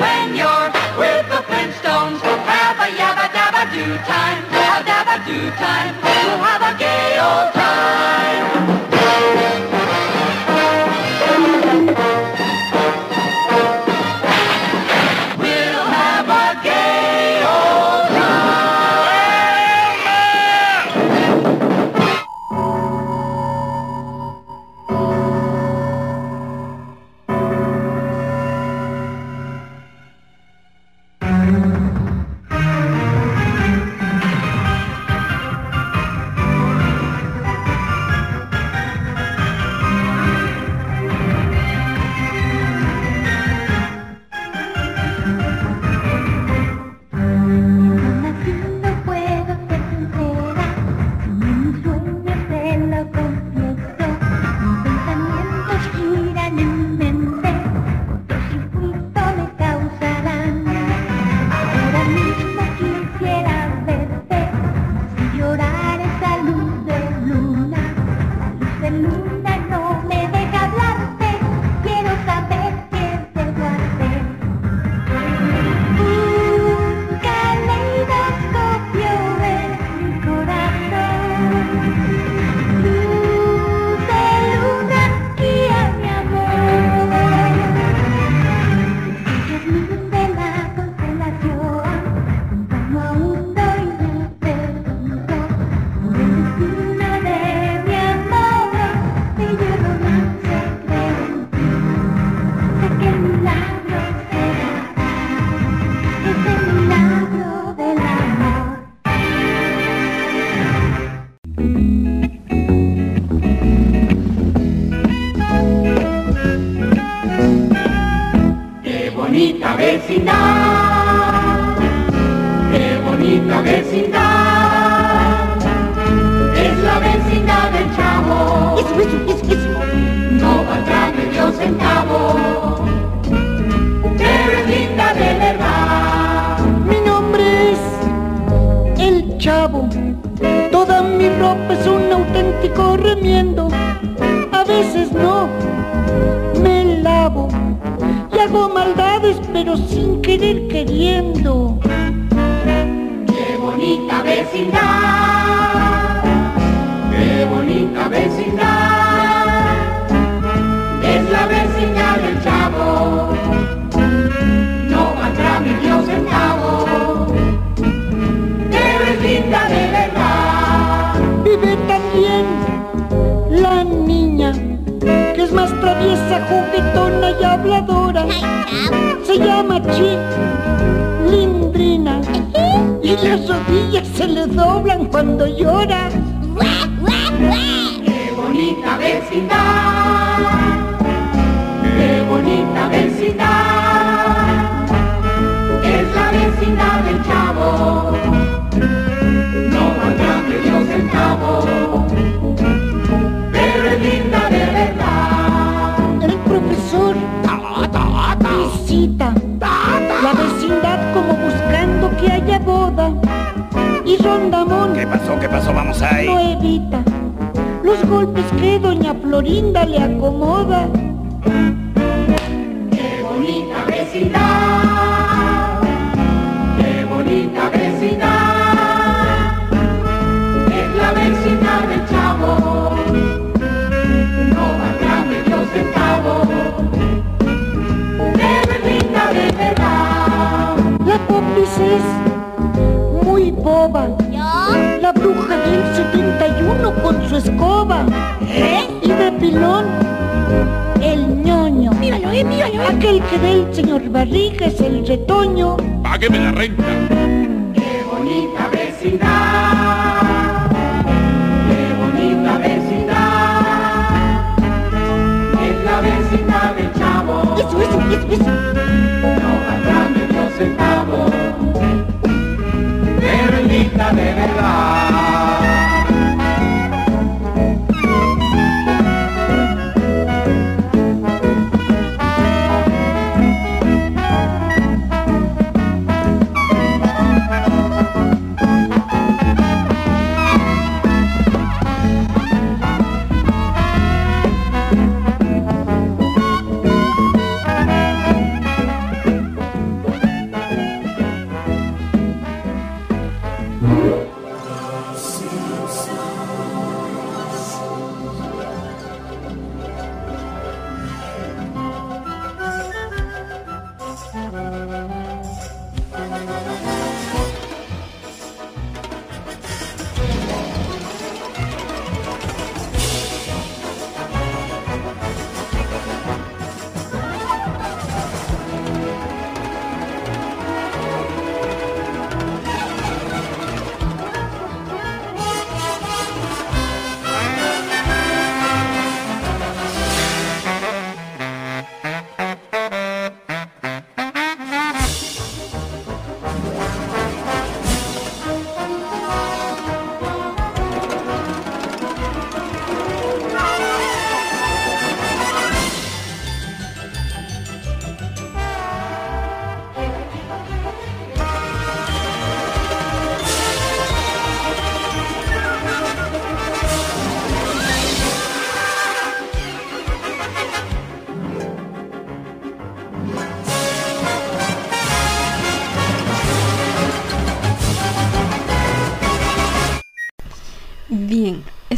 [0.01, 2.19] When you're with the Flintstones,
[3.41, 4.43] have a do time,
[5.07, 8.60] a do time, we'll have a gay old time.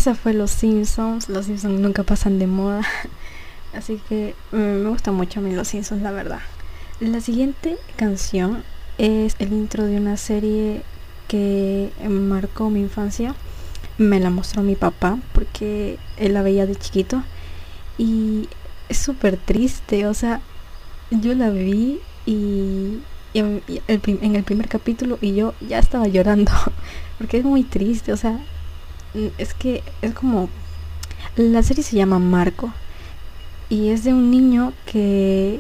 [0.03, 1.29] Esa fue Los Simpsons.
[1.29, 2.81] Los Simpsons nunca pasan de moda.
[3.73, 6.41] Así que mm, me gusta mucho a mí Los Simpsons, la verdad.
[6.99, 8.65] La siguiente canción
[8.97, 10.81] es el intro de una serie
[11.29, 13.33] que marcó mi infancia.
[13.97, 17.23] Me la mostró mi papá porque él la veía de chiquito.
[17.97, 18.49] Y
[18.89, 20.41] es súper triste, o sea,
[21.11, 22.99] yo la vi y,
[23.33, 26.51] en, el primer capítulo y yo ya estaba llorando
[27.17, 28.41] porque es muy triste, o sea,
[29.37, 30.49] es que es como
[31.35, 32.71] la serie se llama Marco
[33.69, 35.59] y es de un niño que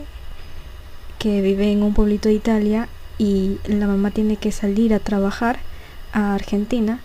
[1.19, 5.59] que vive en un pueblito de Italia y la mamá tiene que salir a trabajar
[6.11, 6.99] a Argentina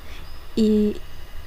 [0.57, 0.97] y,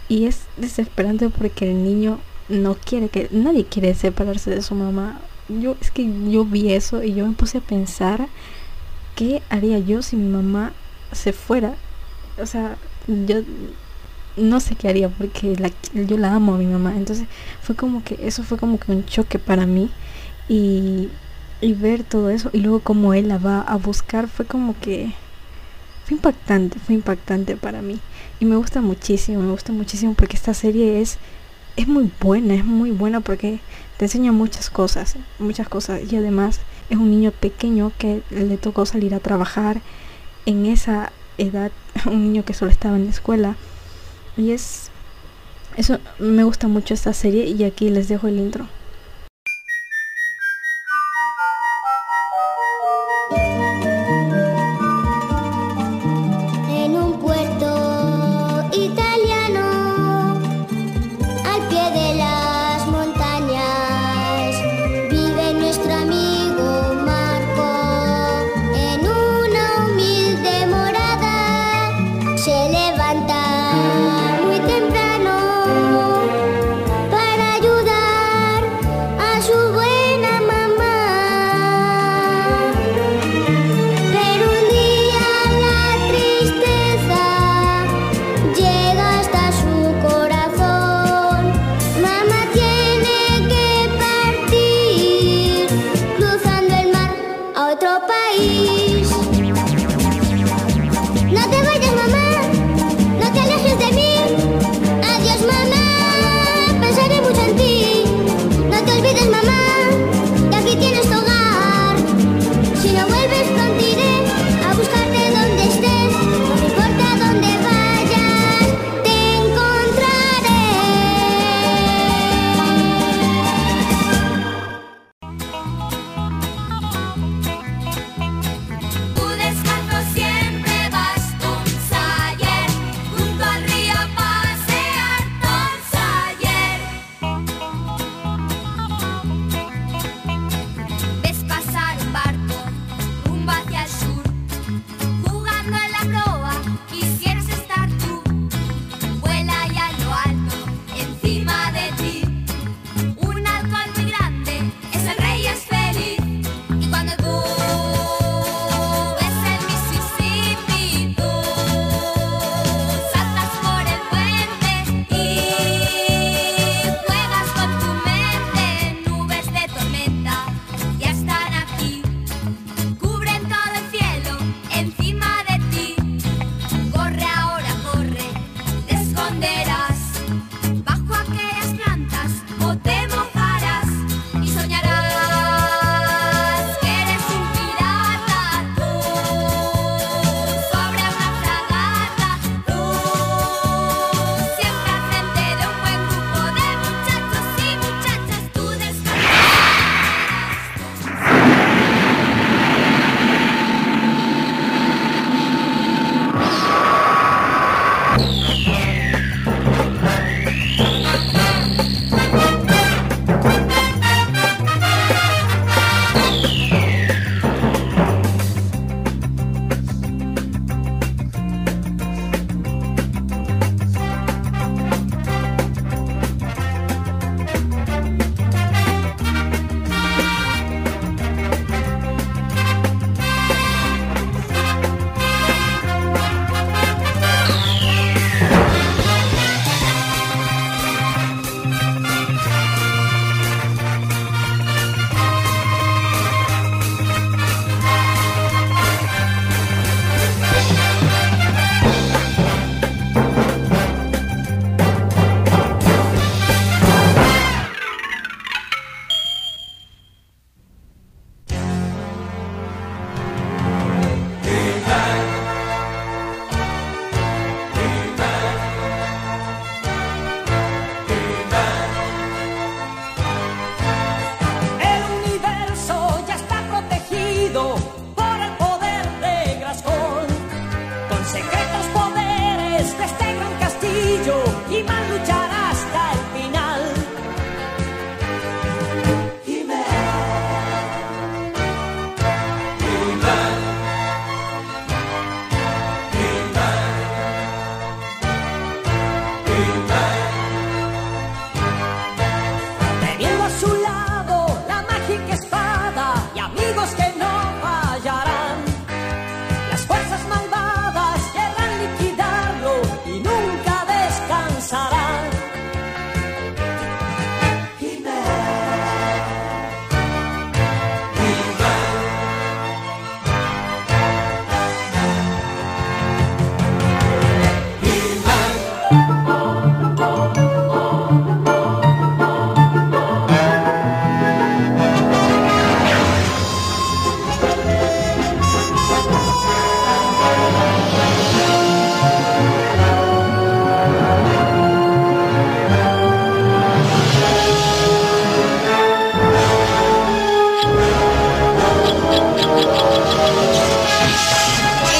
[0.08, 5.20] y es desesperante porque el niño no quiere que nadie quiere separarse de su mamá.
[5.50, 8.28] Yo es que yo vi eso y yo me puse a pensar
[9.16, 10.72] qué haría yo si mi mamá
[11.12, 11.76] se fuera.
[12.42, 13.42] O sea, yo
[14.38, 16.94] no sé qué haría porque la, yo la amo a mi mamá.
[16.96, 17.28] Entonces
[17.62, 19.90] fue como que eso fue como que un choque para mí.
[20.50, 21.10] Y,
[21.62, 25.14] y ver todo eso y luego como él la va a buscar fue como que
[26.06, 28.00] fue impactante, fue impactante para mí.
[28.40, 31.18] Y me gusta muchísimo, me gusta muchísimo porque esta serie es
[31.78, 33.60] es muy buena, es muy buena porque
[33.98, 36.02] te enseña muchas cosas, muchas cosas.
[36.12, 36.60] Y además
[36.90, 39.82] es un niño pequeño que le tocó salir a trabajar
[40.46, 41.72] en esa edad,
[42.06, 43.56] un niño que solo estaba en la escuela.
[44.42, 44.90] Y es...
[45.78, 48.66] Eso me gusta mucho esta serie y aquí les dejo el intro.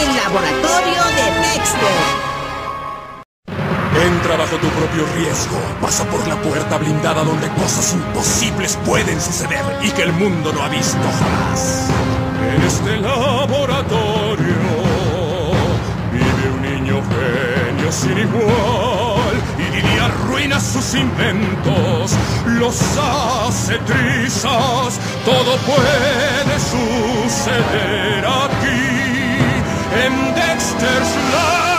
[0.02, 1.92] El laboratorio de Nexte.
[4.06, 5.60] Entra bajo tu propio riesgo.
[5.82, 10.64] Pasa por la puerta blindada donde cosas imposibles pueden suceder y que el mundo no
[10.64, 11.90] ha visto jamás.
[12.56, 13.81] En este laboratorio
[18.02, 22.14] sin igual y arruina sus inventos,
[22.46, 29.38] los hace trizas, todo puede suceder aquí
[30.04, 31.71] en Dexter's Land.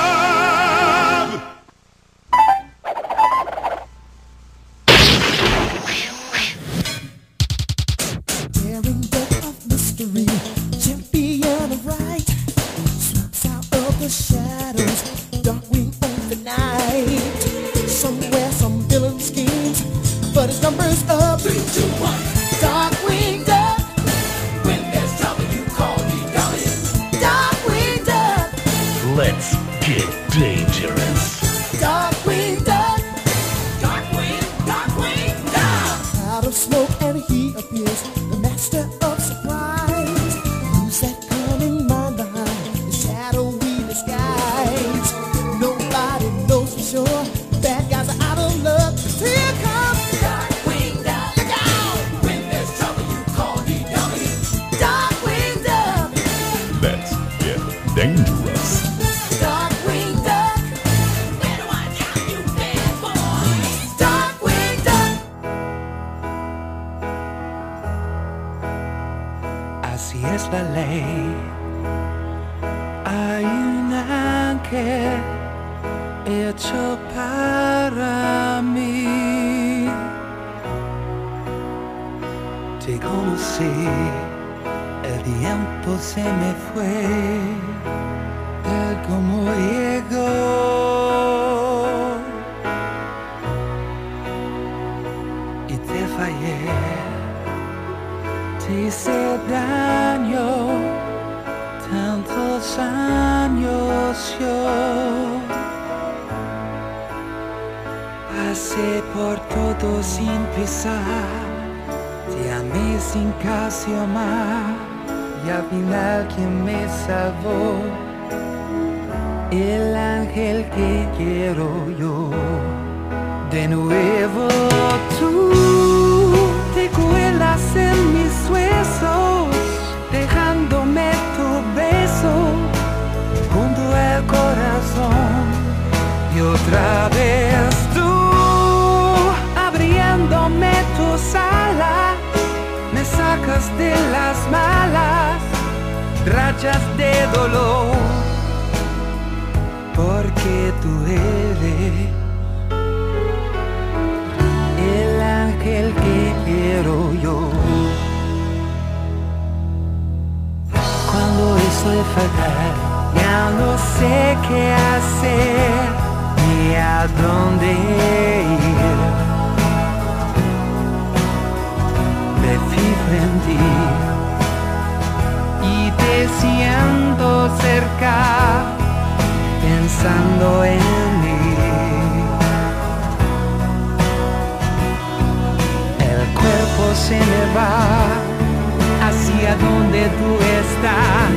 [190.08, 191.30] tú estás,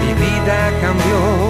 [0.00, 1.40] mi vida cambió.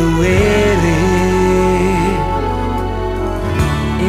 [0.00, 0.80] tú eres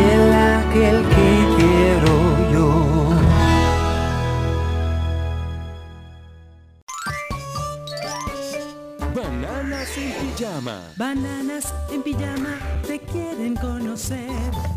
[0.07, 2.13] el ángel que quiero
[2.53, 2.67] yo.
[9.13, 10.77] Bananas en pijama.
[10.95, 12.53] Bananas en pijama
[12.87, 14.31] te quieren conocer.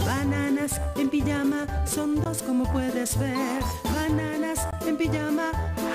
[0.05, 3.63] Bananas en pijama son dos como puedes ver.
[3.95, 5.53] Bananas en pijama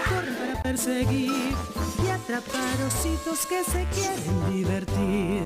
[0.08, 1.29] corren para perseguir.
[2.40, 5.44] Caparocitos que se quieren divertir.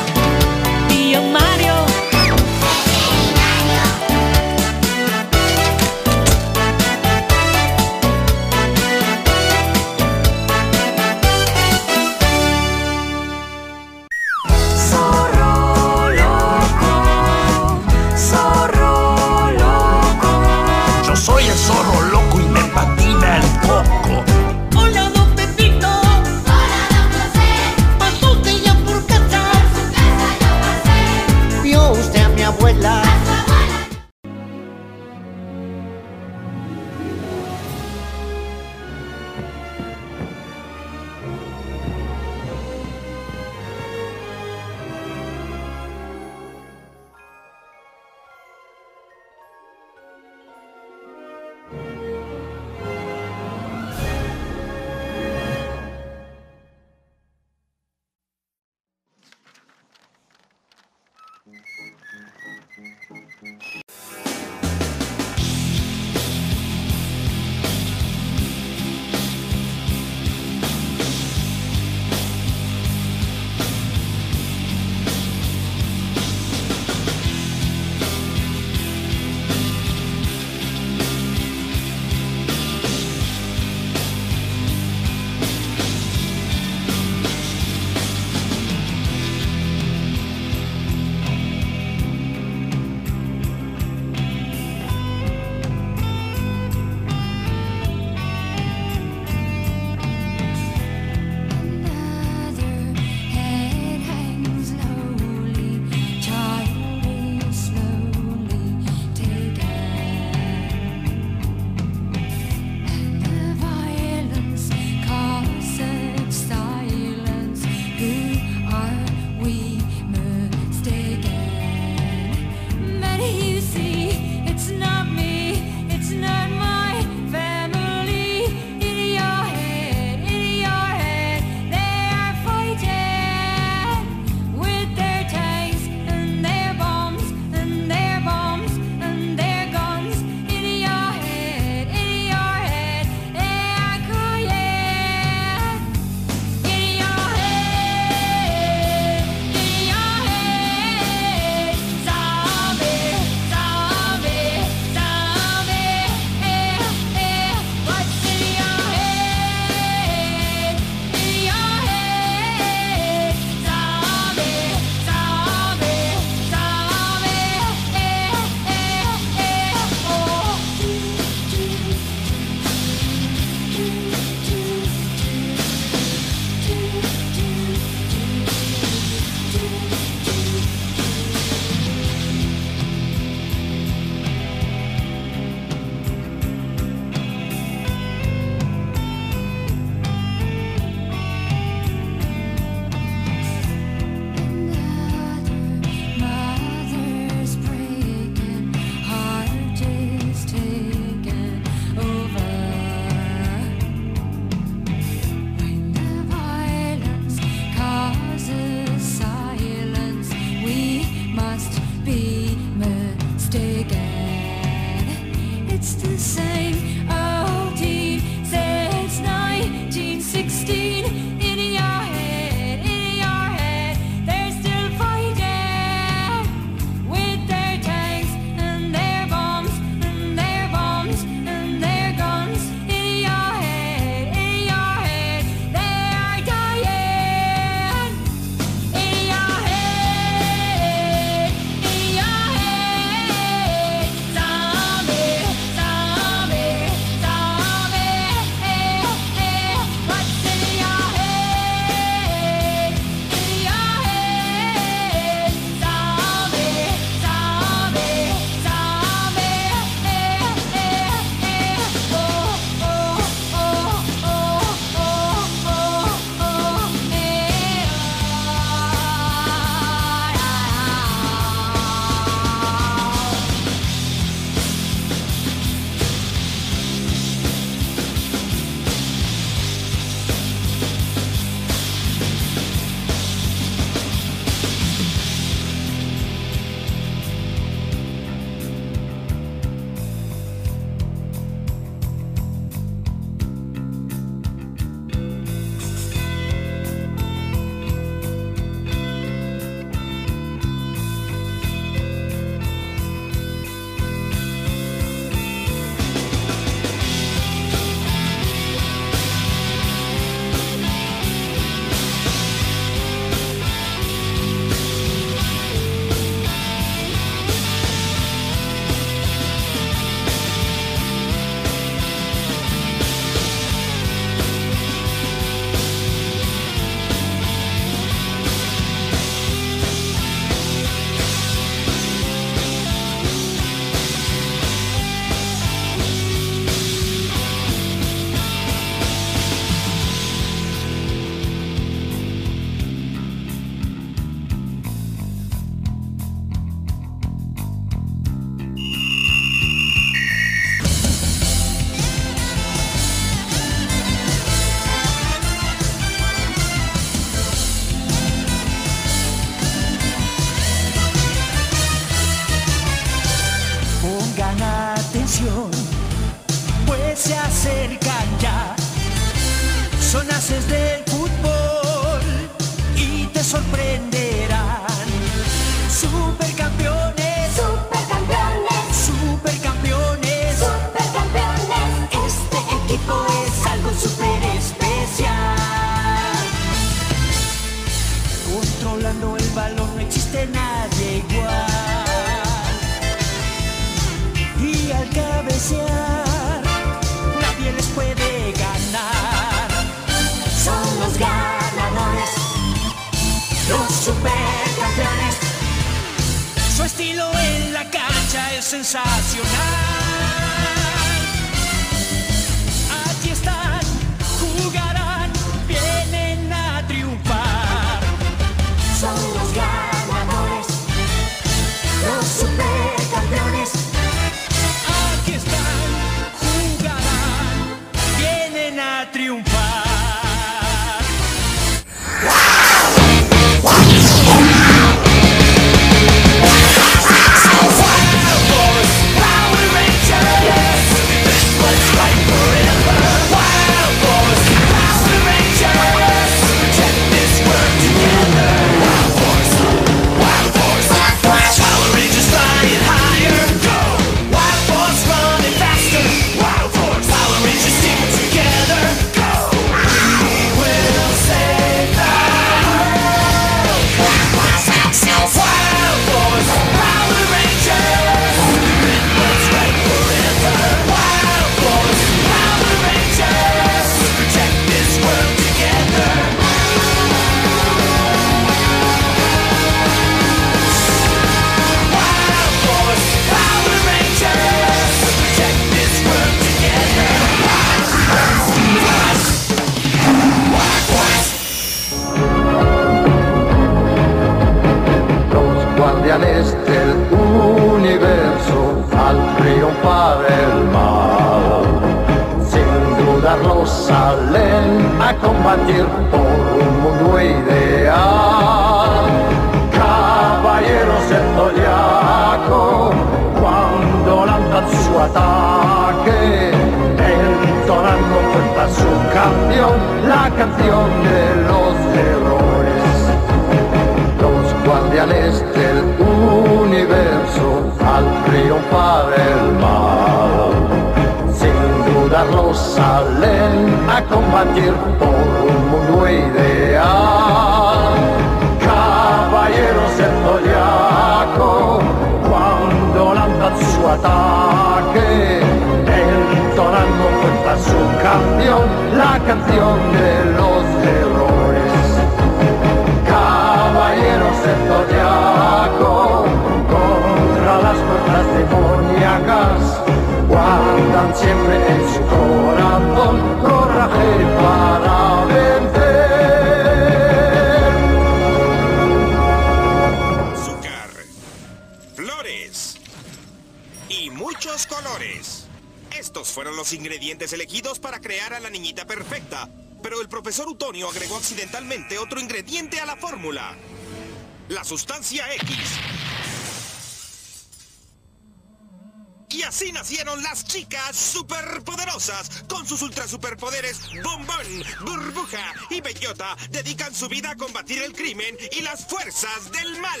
[596.50, 600.00] Dedican su vida a combatir el crimen y las fuerzas del mal.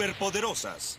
[0.00, 0.98] superpoderosas.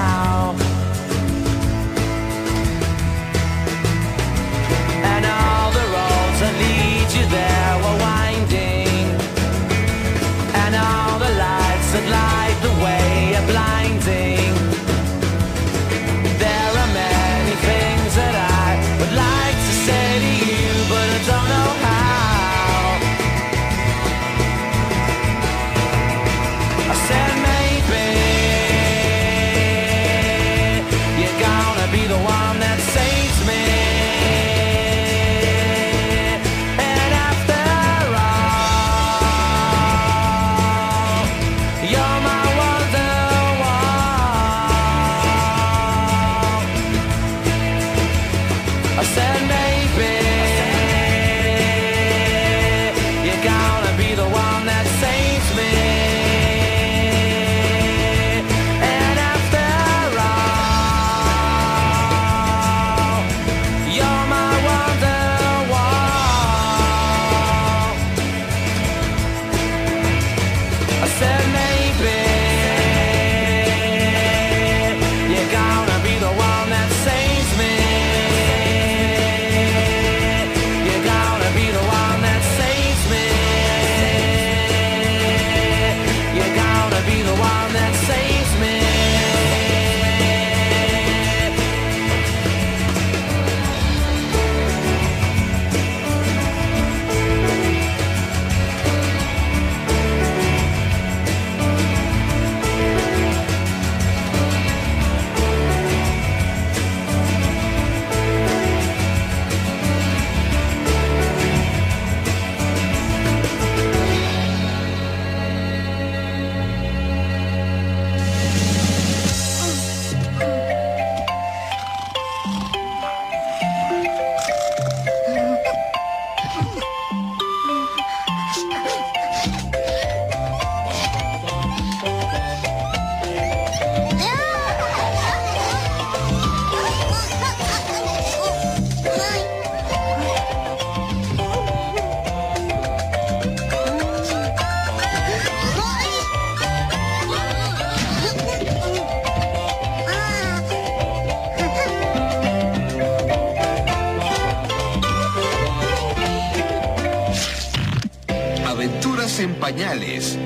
[159.41, 160.37] En pañales.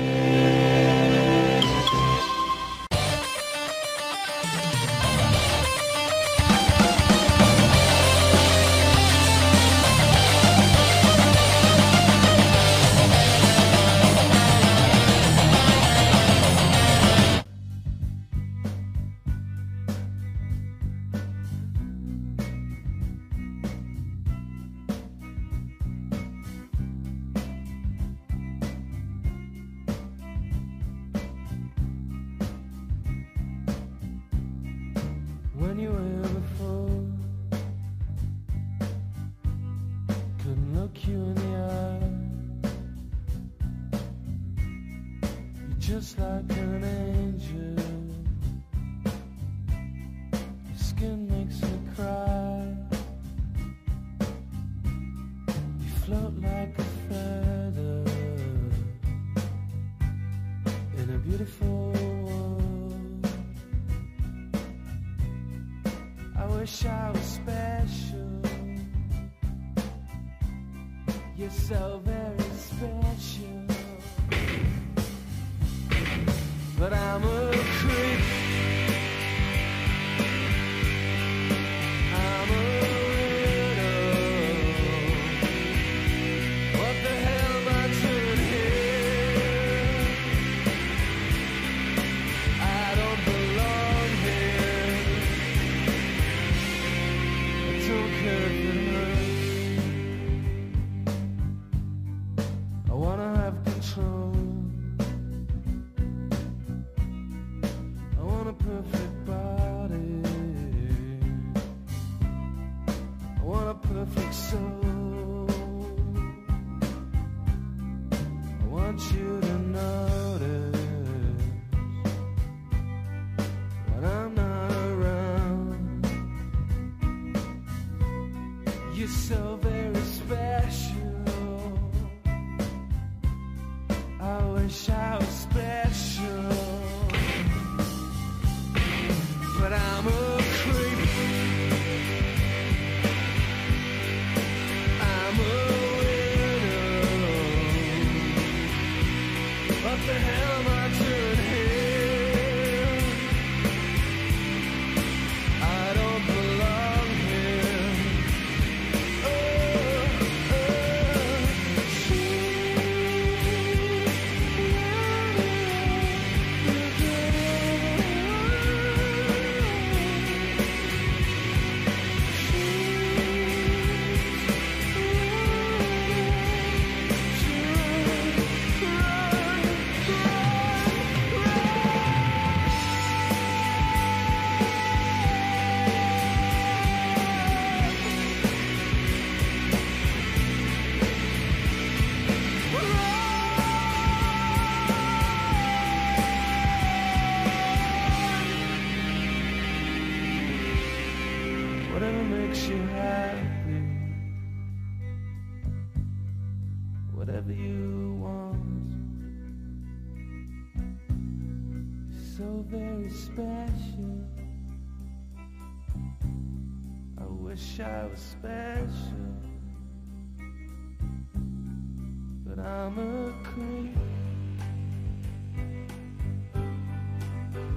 [222.66, 223.96] I'm a creep.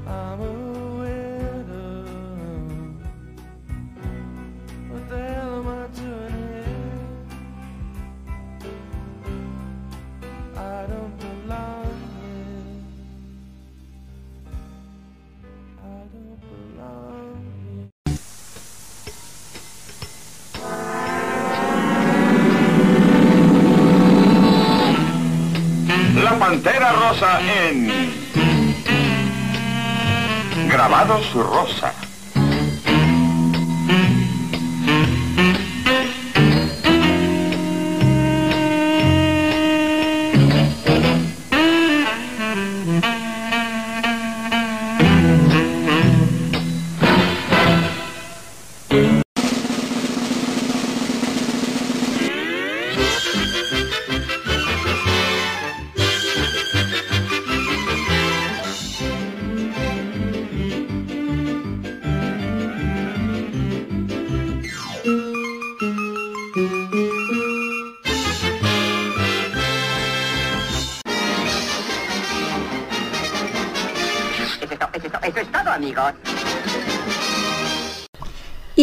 [0.08, 0.49] I'm a
[27.22, 27.92] En
[30.70, 31.79] Grabados Rosa.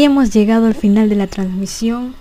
[0.07, 2.15] Hemos llegado al final de la transmisión.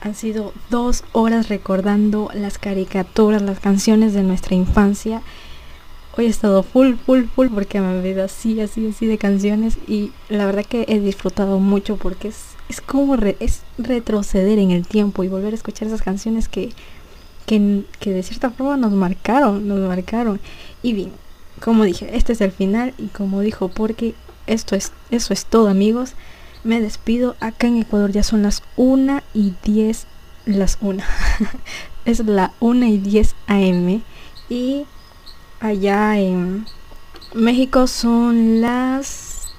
[0.00, 5.22] Han sido dos horas recordando las caricaturas, las canciones de nuestra infancia.
[6.16, 9.78] Hoy he estado full, full, full porque me he habido así, así, así de canciones.
[9.86, 14.86] Y la verdad que he disfrutado mucho porque es, es como es retroceder en el
[14.86, 16.70] tiempo y volver a escuchar esas canciones que,
[17.46, 20.40] que, que de cierta forma nos marcaron, nos marcaron.
[20.82, 21.12] Y bien,
[21.60, 24.14] como dije, este es el final y como dijo porque
[24.46, 26.14] esto es, eso es todo amigos.
[26.64, 27.36] Me despido.
[27.40, 30.06] Acá en Ecuador ya son las 1 y 10.
[30.46, 31.02] Las 1.
[32.04, 34.02] es la 1 y 10 am.
[34.48, 34.86] Y
[35.60, 36.66] allá en
[37.34, 39.54] México son las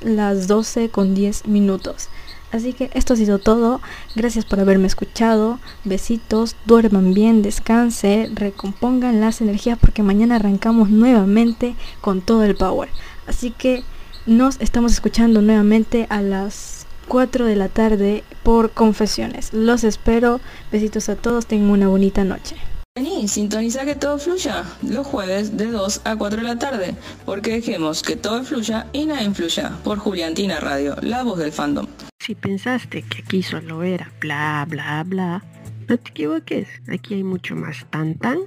[0.00, 2.08] las 12 con 10 minutos.
[2.52, 3.80] Así que esto ha sido todo.
[4.16, 5.60] Gracias por haberme escuchado.
[5.84, 12.88] Besitos, duerman bien, descanse, recompongan las energías porque mañana arrancamos nuevamente con todo el power.
[13.26, 13.84] Así que
[14.26, 19.52] nos estamos escuchando nuevamente a las 4 de la tarde por confesiones.
[19.52, 20.40] Los espero.
[20.70, 21.46] Besitos a todos.
[21.46, 22.56] Tengan una bonita noche.
[22.96, 27.52] Vení, sintoniza que todo fluya los jueves de 2 a 4 de la tarde, porque
[27.52, 31.86] dejemos que todo fluya y nada influya por Juliantina Radio, la voz del fandom.
[32.18, 35.44] Si pensaste que aquí solo era bla bla bla,
[35.88, 38.40] no te equivoques, aquí hay mucho más tan tan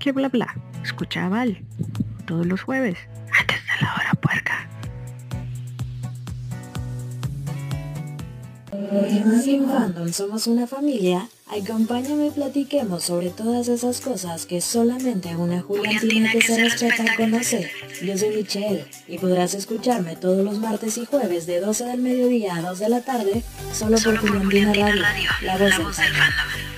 [0.00, 0.56] que bla bla.
[0.82, 1.62] Escucha a Val
[2.26, 2.96] todos los jueves,
[3.38, 4.71] antes de la hora puerca.
[8.72, 15.60] Team Fandom somos una familia, acompáñame y platiquemos sobre todas esas cosas que solamente una
[15.60, 17.70] Juliantina que se respeta conoce.
[18.02, 22.56] Yo soy Michelle y podrás escucharme todos los martes y jueves de 12 del mediodía
[22.56, 23.42] a 2 de la tarde
[23.74, 25.02] solo, por Juliantina Radio,
[25.42, 26.71] la voz del fandom.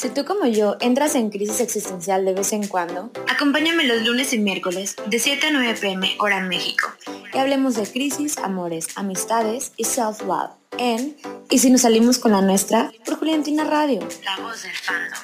[0.00, 4.32] Si tú como yo entras en crisis existencial de vez en cuando, acompáñame los lunes
[4.32, 6.90] y miércoles de 7 a 9 pm hora México
[7.34, 11.18] y hablemos de crisis, amores, amistades y self-love en
[11.50, 15.18] Y si nos salimos con la nuestra por Juliantina Radio, la voz del fandom.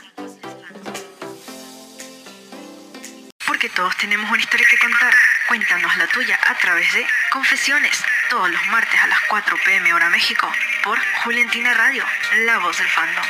[3.47, 5.15] Porque todos tenemos una historia que contar.
[5.49, 7.99] Cuéntanos la tuya a través de Confesiones,
[8.29, 10.47] todos los martes a las 4 pm hora México,
[10.85, 12.05] por Juliantina Radio,
[12.45, 13.25] la voz del fandom.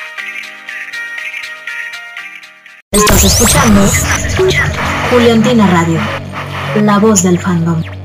[2.96, 3.82] Estás escuchando
[5.10, 6.00] Juliantina Radio,
[6.82, 7.95] la voz del fandom.